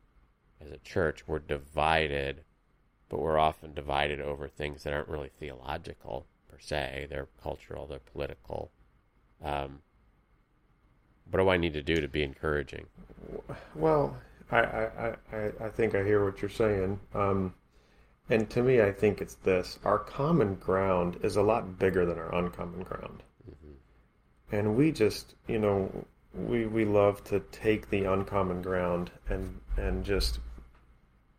as 0.64 0.70
a 0.72 0.78
church. 0.78 1.26
We're 1.26 1.38
divided, 1.38 2.42
but 3.08 3.20
we're 3.20 3.38
often 3.38 3.74
divided 3.74 4.20
over 4.20 4.48
things 4.48 4.84
that 4.84 4.92
aren't 4.92 5.08
really 5.08 5.30
theological 5.38 6.26
per 6.50 6.58
se. 6.58 7.06
They're 7.10 7.28
cultural, 7.42 7.86
they're 7.86 7.98
political. 7.98 8.70
Um, 9.42 9.80
what 11.30 11.40
do 11.40 11.48
I 11.48 11.56
need 11.56 11.72
to 11.74 11.82
do 11.82 11.96
to 11.96 12.08
be 12.08 12.22
encouraging? 12.22 12.86
Well, 13.74 14.16
I, 14.50 14.58
I, 14.60 15.14
I, 15.32 15.50
I- 15.60 15.70
think 15.70 15.94
I 15.94 16.04
hear 16.04 16.24
what 16.24 16.42
you're 16.42 16.50
saying. 16.50 17.00
Um, 17.14 17.54
and 18.28 18.48
to 18.50 18.62
me, 18.62 18.80
I 18.80 18.92
think 18.92 19.20
it's 19.20 19.34
this 19.36 19.78
our 19.84 19.98
common 19.98 20.54
ground 20.56 21.18
is 21.22 21.36
a 21.36 21.42
lot 21.42 21.78
bigger 21.78 22.06
than 22.06 22.18
our 22.18 22.34
uncommon 22.34 22.82
ground. 22.82 23.22
And 24.52 24.76
we 24.76 24.92
just, 24.92 25.34
you 25.48 25.58
know, 25.58 25.90
we, 26.34 26.66
we 26.66 26.84
love 26.84 27.24
to 27.24 27.40
take 27.50 27.88
the 27.88 28.04
uncommon 28.04 28.60
ground 28.62 29.10
and, 29.28 29.58
and 29.78 30.04
just 30.04 30.40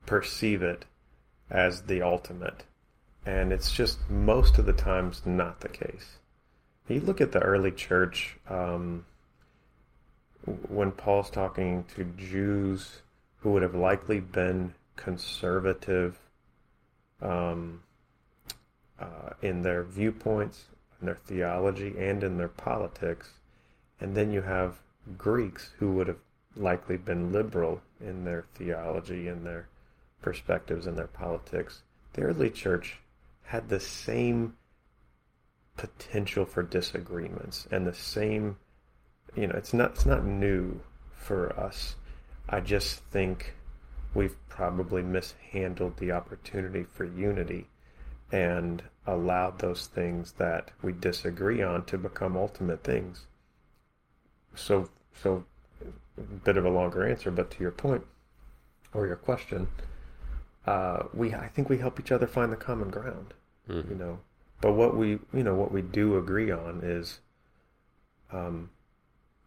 perceive 0.06 0.62
it 0.62 0.86
as 1.50 1.84
the 1.84 2.02
ultimate. 2.02 2.64
And 3.26 3.54
it's 3.54 3.72
just 3.72 4.10
most 4.10 4.58
of 4.58 4.66
the 4.66 4.74
times 4.74 5.22
not 5.26 5.62
the 5.62 5.70
case. 5.70 6.18
You 6.88 7.00
look 7.00 7.22
at 7.22 7.32
the 7.32 7.40
early 7.40 7.72
church, 7.72 8.38
um, 8.50 9.06
when 10.68 10.92
Paul's 10.92 11.30
talking 11.30 11.86
to 11.96 12.04
Jews 12.04 13.02
who 13.38 13.52
would 13.52 13.62
have 13.62 13.76
likely 13.76 14.20
been 14.20 14.74
conservative 14.96 16.20
um, 17.22 17.82
uh, 19.00 19.32
in 19.42 19.62
their 19.62 19.84
viewpoints, 19.84 20.66
in 21.00 21.08
their 21.08 21.20
theology, 21.26 21.96
and 21.98 22.24
in 22.24 22.38
their 22.38 22.50
politics, 22.50 23.32
and 24.00 24.16
then 24.16 24.32
you 24.32 24.42
have 24.42 24.80
Greeks 25.18 25.72
who 25.78 25.92
would 25.94 26.08
have 26.08 26.20
likely 26.56 26.98
been 26.98 27.32
liberal 27.32 27.82
in 28.00 28.24
their 28.26 28.46
theology 28.56 29.28
and 29.28 29.46
their 29.46 29.68
perspectives 30.24 30.88
and 30.88 30.98
their 30.98 31.08
politics. 31.08 31.84
The 32.14 32.24
early 32.24 32.50
church 32.50 33.00
had 33.44 33.70
the 33.70 33.80
same 33.80 34.56
potential 35.78 36.46
for 36.46 36.64
disagreements 36.64 37.68
and 37.72 37.86
the 37.86 37.94
same 37.94 38.58
you 39.36 39.48
know 39.48 39.56
it's 39.56 39.74
not 39.74 39.92
it's 39.92 40.06
not 40.06 40.24
new 40.24 40.80
for 41.16 41.52
us 41.60 41.96
i 42.48 42.60
just 42.60 43.00
think 43.06 43.56
we've 44.14 44.38
probably 44.48 45.02
mishandled 45.02 45.98
the 45.98 46.12
opportunity 46.12 46.84
for 46.84 47.06
unity 47.06 47.68
and 48.32 48.84
allowed 49.06 49.60
those 49.60 49.88
things 49.88 50.34
that 50.34 50.72
we 50.82 50.92
disagree 50.92 51.62
on 51.62 51.86
to 51.86 51.98
become 51.98 52.36
ultimate 52.36 52.84
things. 52.84 53.28
So, 54.56 54.90
so 55.22 55.46
a 56.18 56.22
bit 56.22 56.58
of 56.58 56.66
a 56.66 56.70
longer 56.70 57.08
answer, 57.08 57.32
but 57.32 57.52
to 57.52 57.62
your 57.62 57.72
point 57.72 58.04
or 58.94 59.06
your 59.06 59.16
question, 59.16 59.68
uh, 60.66 61.04
we 61.14 61.34
I 61.34 61.48
think 61.48 61.70
we 61.70 61.78
help 61.78 62.00
each 62.00 62.12
other 62.12 62.28
find 62.28 62.52
the 62.52 62.58
common 62.58 62.90
ground. 62.90 63.34
Mhm. 63.70 63.90
You 63.90 63.96
know, 63.96 64.20
but 64.62 64.74
what 64.74 64.96
we 64.96 65.20
you 65.34 65.44
know 65.44 65.56
what 65.56 65.72
we 65.72 65.82
do 65.82 66.18
agree 66.18 66.52
on 66.52 66.82
is 66.84 67.20
um, 68.32 68.70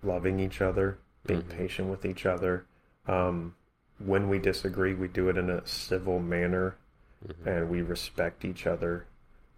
loving 0.03 0.39
each 0.41 0.61
other, 0.61 0.99
being 1.27 1.43
Mhm. 1.43 1.49
patient 1.51 1.89
with 1.91 2.05
each 2.05 2.27
other. 2.27 2.67
Um, 3.07 3.55
when 3.99 4.29
we 4.29 4.39
disagree, 4.39 4.95
we 4.95 5.09
do 5.09 5.29
it 5.29 5.37
in 5.37 5.51
a 5.51 5.67
civil 5.67 6.19
manner, 6.21 6.77
Mhm. 7.27 7.47
and 7.47 7.71
we 7.71 7.83
respect 7.83 8.45
each 8.45 8.67
other. 8.67 9.07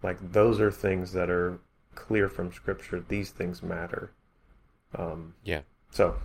Like 0.01 0.31
those 0.31 0.59
are 0.61 0.71
things 0.71 1.11
that 1.13 1.29
are 1.29 1.59
clear 1.95 2.29
from 2.29 2.51
Scripture. 2.53 3.01
These 3.01 3.31
things 3.31 3.61
matter. 3.61 4.11
Um, 4.95 5.35
Yeah. 5.43 5.61
so 5.91 6.19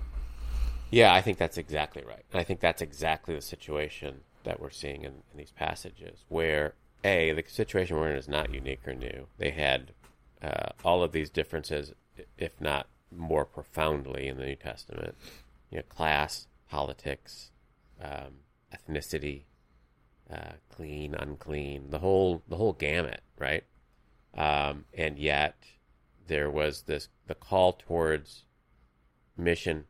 Yeah, 0.91 1.13
I 1.13 1.23
think 1.23 1.39
that's 1.39 1.59
exactly 1.59 2.05
right. 2.05 2.25
And 2.33 2.41
I 2.41 2.45
think 2.45 2.61
that's 2.61 2.81
exactly 2.83 3.35
the 3.35 3.41
situation 3.43 4.23
that 4.45 4.61
we're 4.61 4.71
seeing 4.71 5.03
in, 5.03 5.23
in 5.33 5.39
these 5.39 5.53
passages, 5.53 6.25
where 6.29 6.75
A, 7.03 7.33
the 7.33 7.45
situation 7.47 7.97
we're 7.97 8.11
in 8.11 8.17
is 8.17 8.29
not 8.29 8.55
unique 8.55 8.87
or 8.87 8.95
new. 8.95 9.27
They 9.39 9.51
had 9.51 9.93
uh, 10.43 10.71
all 10.85 11.03
of 11.03 11.13
these 11.13 11.31
differences, 11.31 11.93
if 12.39 12.61
not 12.61 12.87
more 13.11 13.45
profoundly, 13.45 14.29
in 14.29 14.37
the 14.37 14.47
New 14.47 14.57
Testament. 14.57 15.15
You 15.71 15.79
know, 15.79 15.85
class, 15.89 16.47
politics, 16.71 17.51
um, 18.01 18.41
ethnicity, 18.73 19.45
uh, 20.33 20.55
clean, 20.71 21.15
unclean, 21.15 21.91
the 21.91 21.99
whole 21.99 22.43
the 22.49 22.57
whole 22.57 22.73
gamut, 22.73 23.23
right? 23.39 23.65
Um, 24.37 24.85
and 24.95 25.19
yet 25.19 25.57
there 26.27 26.51
was 26.51 26.83
this 26.83 27.09
the 27.27 27.35
call 27.35 27.73
towards 27.73 28.45
mission, 29.37 29.85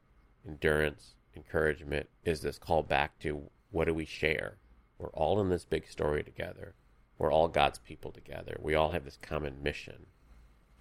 endurance, 0.46 1.14
encouragement 1.36 2.08
is 2.24 2.40
this 2.40 2.58
call 2.58 2.82
back 2.82 3.18
to 3.20 3.50
what 3.74 3.88
do 3.88 3.92
we 3.94 4.04
share? 4.04 4.54
We're 4.98 5.08
all 5.08 5.40
in 5.40 5.48
this 5.48 5.64
big 5.64 5.88
story 5.88 6.22
together. 6.22 6.74
We're 7.18 7.32
all 7.32 7.48
God's 7.48 7.80
people 7.80 8.12
together. 8.12 8.56
We 8.60 8.76
all 8.76 8.92
have 8.92 9.04
this 9.04 9.18
common 9.20 9.62
mission. 9.64 10.06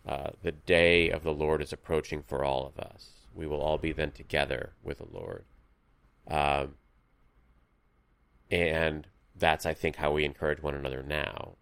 Uh, 0.08 0.30
the 0.44 0.52
day 0.52 1.10
of 1.10 1.24
the 1.24 1.34
Lord 1.34 1.62
is 1.64 1.74
approaching 1.74 2.22
for 2.22 2.46
all 2.46 2.68
of 2.68 2.78
us. 2.78 3.10
We 3.34 3.48
will 3.48 3.62
all 3.62 3.80
be 3.80 3.94
then 3.94 4.12
together 4.12 4.74
with 4.84 5.00
the 5.00 5.08
Lord. 5.12 5.46
Um, 6.28 6.76
and 8.52 9.08
that's, 9.36 9.66
I 9.66 9.74
think, 9.74 9.96
how 9.96 10.12
we 10.12 10.24
encourage 10.24 10.62
one 10.62 10.76
another 10.76 11.02
now. 11.02 11.54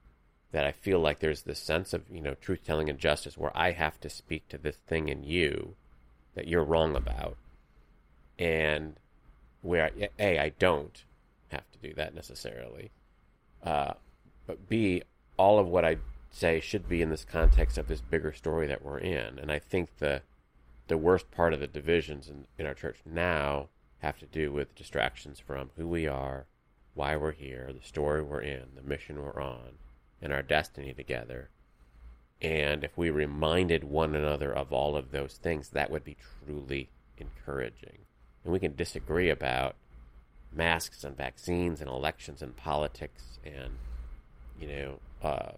That 0.52 0.66
I 0.66 0.74
feel 0.74 1.00
like 1.00 1.20
there's 1.20 1.44
this 1.44 1.60
sense 1.60 1.94
of, 1.94 2.04
you 2.12 2.20
know, 2.20 2.34
truth 2.34 2.66
telling 2.66 2.90
and 2.90 3.00
justice 3.00 3.38
where 3.38 3.56
I 3.56 3.72
have 3.72 4.02
to 4.02 4.10
speak 4.10 4.50
to 4.50 4.58
this 4.58 4.76
thing 4.76 5.08
in 5.08 5.24
you 5.24 5.76
that 6.36 6.50
you're 6.50 6.66
wrong 6.66 6.94
about. 6.94 7.38
And 8.38 8.98
where, 9.62 9.92
A, 10.20 10.38
I 10.38 10.50
don't 10.50 11.06
have 11.52 11.70
to 11.72 11.80
do 11.80 11.94
that 11.96 12.16
necessarily. 12.16 12.92
Uh, 13.64 13.94
but 14.48 14.68
B, 14.68 15.04
all 15.38 15.60
of 15.60 15.68
what 15.68 15.86
I 15.86 15.98
say 16.32 16.60
should 16.60 16.88
be 16.88 17.02
in 17.02 17.10
this 17.10 17.26
context 17.26 17.78
of 17.78 17.88
this 17.88 18.02
bigger 18.02 18.34
story 18.34 18.68
that 18.68 18.84
we're 18.84 19.00
in. 19.00 19.38
And 19.38 19.52
I 19.52 19.60
think 19.60 19.98
the 19.98 20.22
the 20.88 20.98
worst 20.98 21.32
part 21.32 21.54
of 21.54 21.62
the 21.62 21.68
divisions 21.68 22.28
in, 22.28 22.46
in 22.58 22.66
our 22.66 22.74
church 22.74 22.98
now 23.06 23.70
have 24.00 24.18
to 24.20 24.26
do 24.26 24.52
with 24.52 24.76
distractions 24.76 25.40
from 25.40 25.70
who 25.78 25.88
we 25.88 26.06
are, 26.06 26.48
why 26.96 27.16
we're 27.16 27.32
here, 27.32 27.72
the 27.72 27.88
story 27.88 28.22
we're 28.22 28.42
in, 28.42 28.64
the 28.76 28.82
mission 28.82 29.22
we're 29.22 29.42
on, 29.42 29.78
and 30.22 30.34
our 30.34 30.42
destiny 30.42 30.94
together. 30.94 31.50
And 32.42 32.84
if 32.84 32.98
we 32.98 33.10
reminded 33.10 33.84
one 33.84 34.16
another 34.16 34.52
of 34.52 34.74
all 34.74 34.98
of 34.98 35.12
those 35.12 35.36
things, 35.36 35.70
that 35.70 35.92
would 35.92 36.04
be 36.04 36.18
truly 36.44 36.90
encouraging. 37.18 38.00
And 38.44 38.52
we 38.52 38.60
can 38.60 38.76
disagree 38.76 39.30
about 39.30 39.76
masks 40.54 41.04
and 41.04 41.16
vaccines 41.16 41.82
and 41.82 41.90
elections 41.90 42.42
and 42.42 42.56
politics 42.56 43.40
and 43.46 43.74
you 44.60 44.68
know 44.68 45.00
uh, 45.24 45.52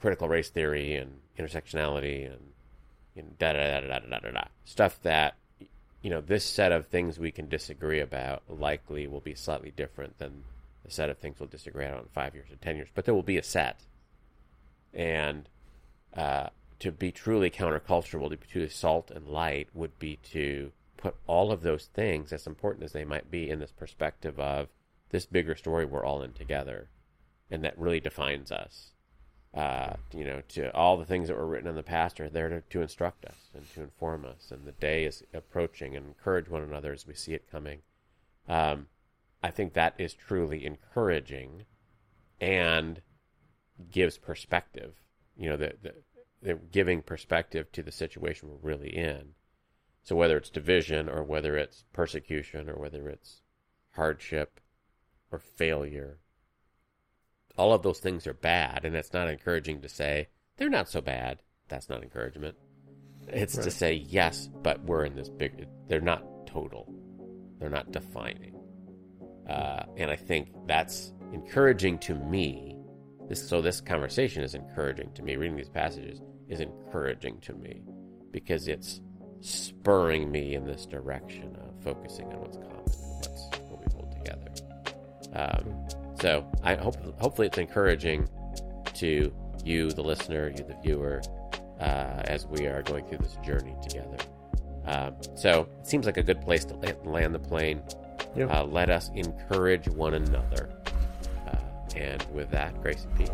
critical 0.00 0.28
race 0.28 0.50
theory 0.50 0.96
and 0.96 1.18
intersectionality 1.38 2.26
and 2.26 3.38
da, 3.38 3.52
da 3.52 3.80
da 3.80 3.80
da 3.80 3.98
da 3.98 4.18
da 4.18 4.30
da 4.30 4.44
stuff 4.64 5.00
that 5.02 5.34
you 6.02 6.10
know 6.10 6.20
this 6.20 6.44
set 6.44 6.72
of 6.72 6.86
things 6.86 7.18
we 7.18 7.30
can 7.30 7.48
disagree 7.48 8.00
about 8.00 8.42
likely 8.48 9.06
will 9.06 9.20
be 9.20 9.34
slightly 9.34 9.72
different 9.76 10.18
than 10.18 10.44
the 10.84 10.90
set 10.90 11.10
of 11.10 11.18
things 11.18 11.38
we'll 11.38 11.48
disagree 11.48 11.86
on 11.86 11.98
in 11.98 12.04
five 12.12 12.34
years 12.34 12.50
or 12.50 12.56
ten 12.56 12.76
years, 12.76 12.88
but 12.94 13.04
there 13.04 13.14
will 13.14 13.22
be 13.22 13.38
a 13.38 13.42
set 13.42 13.80
and. 14.94 15.48
Uh, 16.14 16.48
to 16.82 16.90
be 16.90 17.12
truly 17.12 17.48
countercultural, 17.48 18.28
to 18.28 18.36
be 18.36 18.68
salt 18.68 19.12
and 19.12 19.28
light, 19.28 19.68
would 19.72 19.96
be 20.00 20.16
to 20.16 20.72
put 21.02 21.16
all 21.26 21.52
of 21.52 21.62
those 21.62 21.86
things, 21.86 22.32
as 22.32 22.46
important 22.46 22.84
as 22.84 22.92
they 22.92 23.04
might 23.04 23.30
be, 23.30 23.50
in 23.50 23.58
this 23.58 23.72
perspective 23.72 24.38
of 24.38 24.68
this 25.10 25.26
bigger 25.26 25.54
story 25.54 25.84
we're 25.84 26.04
all 26.04 26.22
in 26.22 26.32
together, 26.32 26.88
and 27.50 27.62
that 27.64 27.78
really 27.78 28.00
defines 28.00 28.50
us 28.50 28.92
uh, 29.54 29.94
you 30.14 30.24
know, 30.24 30.40
to 30.48 30.74
all 30.74 30.96
the 30.96 31.04
things 31.04 31.28
that 31.28 31.36
were 31.36 31.46
written 31.46 31.68
in 31.68 31.74
the 31.74 31.82
past 31.82 32.20
are 32.20 32.28
there 32.28 32.48
to, 32.48 32.62
to 32.70 32.80
instruct 32.80 33.24
us 33.26 33.50
and 33.54 33.70
to 33.74 33.82
inform 33.82 34.24
us. 34.24 34.50
And 34.50 34.64
the 34.64 34.72
day 34.72 35.04
is 35.04 35.22
approaching 35.34 35.94
and 35.94 36.06
encourage 36.06 36.48
one 36.48 36.62
another 36.62 36.92
as 36.92 37.06
we 37.06 37.14
see 37.14 37.34
it 37.34 37.50
coming. 37.50 37.80
Um, 38.48 38.86
I 39.42 39.50
think 39.50 39.74
that 39.74 39.94
is 39.98 40.14
truly 40.14 40.64
encouraging 40.64 41.64
and 42.40 43.02
gives 43.90 44.16
perspective. 44.16 44.94
You 45.36 45.50
know, 45.50 45.56
the, 45.56 45.74
the, 45.82 45.94
the 46.40 46.54
giving 46.54 47.02
perspective 47.02 47.70
to 47.72 47.82
the 47.82 47.92
situation 47.92 48.48
we're 48.48 48.70
really 48.70 48.96
in. 48.96 49.34
So 50.02 50.16
whether 50.16 50.36
it's 50.36 50.50
division 50.50 51.08
or 51.08 51.22
whether 51.22 51.56
it's 51.56 51.84
persecution 51.92 52.68
or 52.68 52.74
whether 52.74 53.08
it's 53.08 53.42
hardship 53.92 54.60
or 55.30 55.38
failure 55.38 56.18
all 57.56 57.72
of 57.72 57.82
those 57.82 57.98
things 57.98 58.26
are 58.26 58.34
bad, 58.34 58.84
and 58.84 58.96
it's 58.96 59.12
not 59.12 59.28
encouraging 59.28 59.80
to 59.82 59.88
say 59.88 60.28
they're 60.56 60.68
not 60.68 60.88
so 60.88 61.00
bad. 61.00 61.42
That's 61.68 61.88
not 61.88 62.02
encouragement. 62.02 62.56
It's 63.28 63.56
to 63.56 63.70
say 63.70 63.94
yes, 63.94 64.48
but 64.62 64.82
we're 64.84 65.04
in 65.04 65.14
this 65.14 65.28
big. 65.28 65.66
They're 65.88 66.00
not 66.00 66.24
total. 66.46 66.92
They're 67.58 67.70
not 67.70 67.92
defining. 67.92 68.56
Uh, 69.48 69.84
and 69.96 70.10
I 70.10 70.16
think 70.16 70.48
that's 70.66 71.12
encouraging 71.32 71.98
to 72.00 72.14
me. 72.14 72.76
This 73.28 73.48
so 73.48 73.62
this 73.62 73.80
conversation 73.80 74.42
is 74.42 74.54
encouraging 74.54 75.12
to 75.14 75.22
me. 75.22 75.36
Reading 75.36 75.56
these 75.56 75.68
passages 75.68 76.20
is 76.48 76.60
encouraging 76.60 77.40
to 77.42 77.54
me 77.54 77.82
because 78.32 78.66
it's 78.66 79.00
spurring 79.42 80.30
me 80.30 80.54
in 80.54 80.64
this 80.64 80.86
direction 80.86 81.56
of 81.56 81.82
focusing 81.82 82.26
on 82.32 82.40
what's 82.40 82.56
common 82.56 82.70
and 82.70 83.16
what's 83.16 83.48
what 83.68 83.80
we 83.80 83.92
hold 83.92 84.12
together. 84.12 84.50
Um, 85.34 85.86
so 86.20 86.46
I 86.62 86.76
hope 86.76 86.96
hopefully 87.20 87.48
it's 87.48 87.58
encouraging 87.58 88.28
to 88.94 89.32
you, 89.64 89.90
the 89.90 90.02
listener, 90.02 90.48
you, 90.48 90.64
the 90.64 90.76
viewer, 90.82 91.22
uh, 91.80 92.22
as 92.24 92.46
we 92.46 92.66
are 92.66 92.82
going 92.82 93.04
through 93.06 93.18
this 93.18 93.36
journey 93.44 93.74
together. 93.82 94.18
Um, 94.86 95.14
so 95.36 95.68
it 95.80 95.86
seems 95.86 96.06
like 96.06 96.16
a 96.16 96.22
good 96.22 96.40
place 96.40 96.64
to 96.66 96.74
land 97.04 97.34
the 97.34 97.38
plane. 97.38 97.82
Yeah. 98.36 98.46
Uh, 98.46 98.64
let 98.64 98.90
us 98.90 99.10
encourage 99.14 99.88
one 99.88 100.14
another. 100.14 100.70
Uh, 101.46 101.56
and 101.96 102.24
with 102.32 102.50
that, 102.50 102.80
grace 102.80 103.04
and 103.04 103.16
peace. 103.16 103.30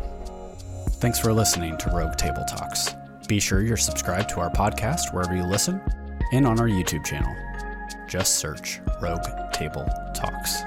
Thanks 0.97 1.19
for 1.19 1.33
listening 1.33 1.77
to 1.77 1.89
Rogue 1.91 2.17
Table 2.17 2.43
Talks. 2.47 2.93
Be 3.29 3.39
sure 3.39 3.61
you're 3.61 3.77
subscribed 3.77 4.29
to 4.31 4.39
our 4.39 4.49
podcast 4.49 5.13
wherever 5.13 5.35
you 5.35 5.43
listen 5.43 5.79
and 6.33 6.47
on 6.47 6.59
our 6.59 6.67
YouTube 6.67 7.05
channel. 7.05 7.35
Just 8.07 8.39
search 8.39 8.81
Rogue 8.99 9.21
Table 9.53 9.87
Talks. 10.15 10.63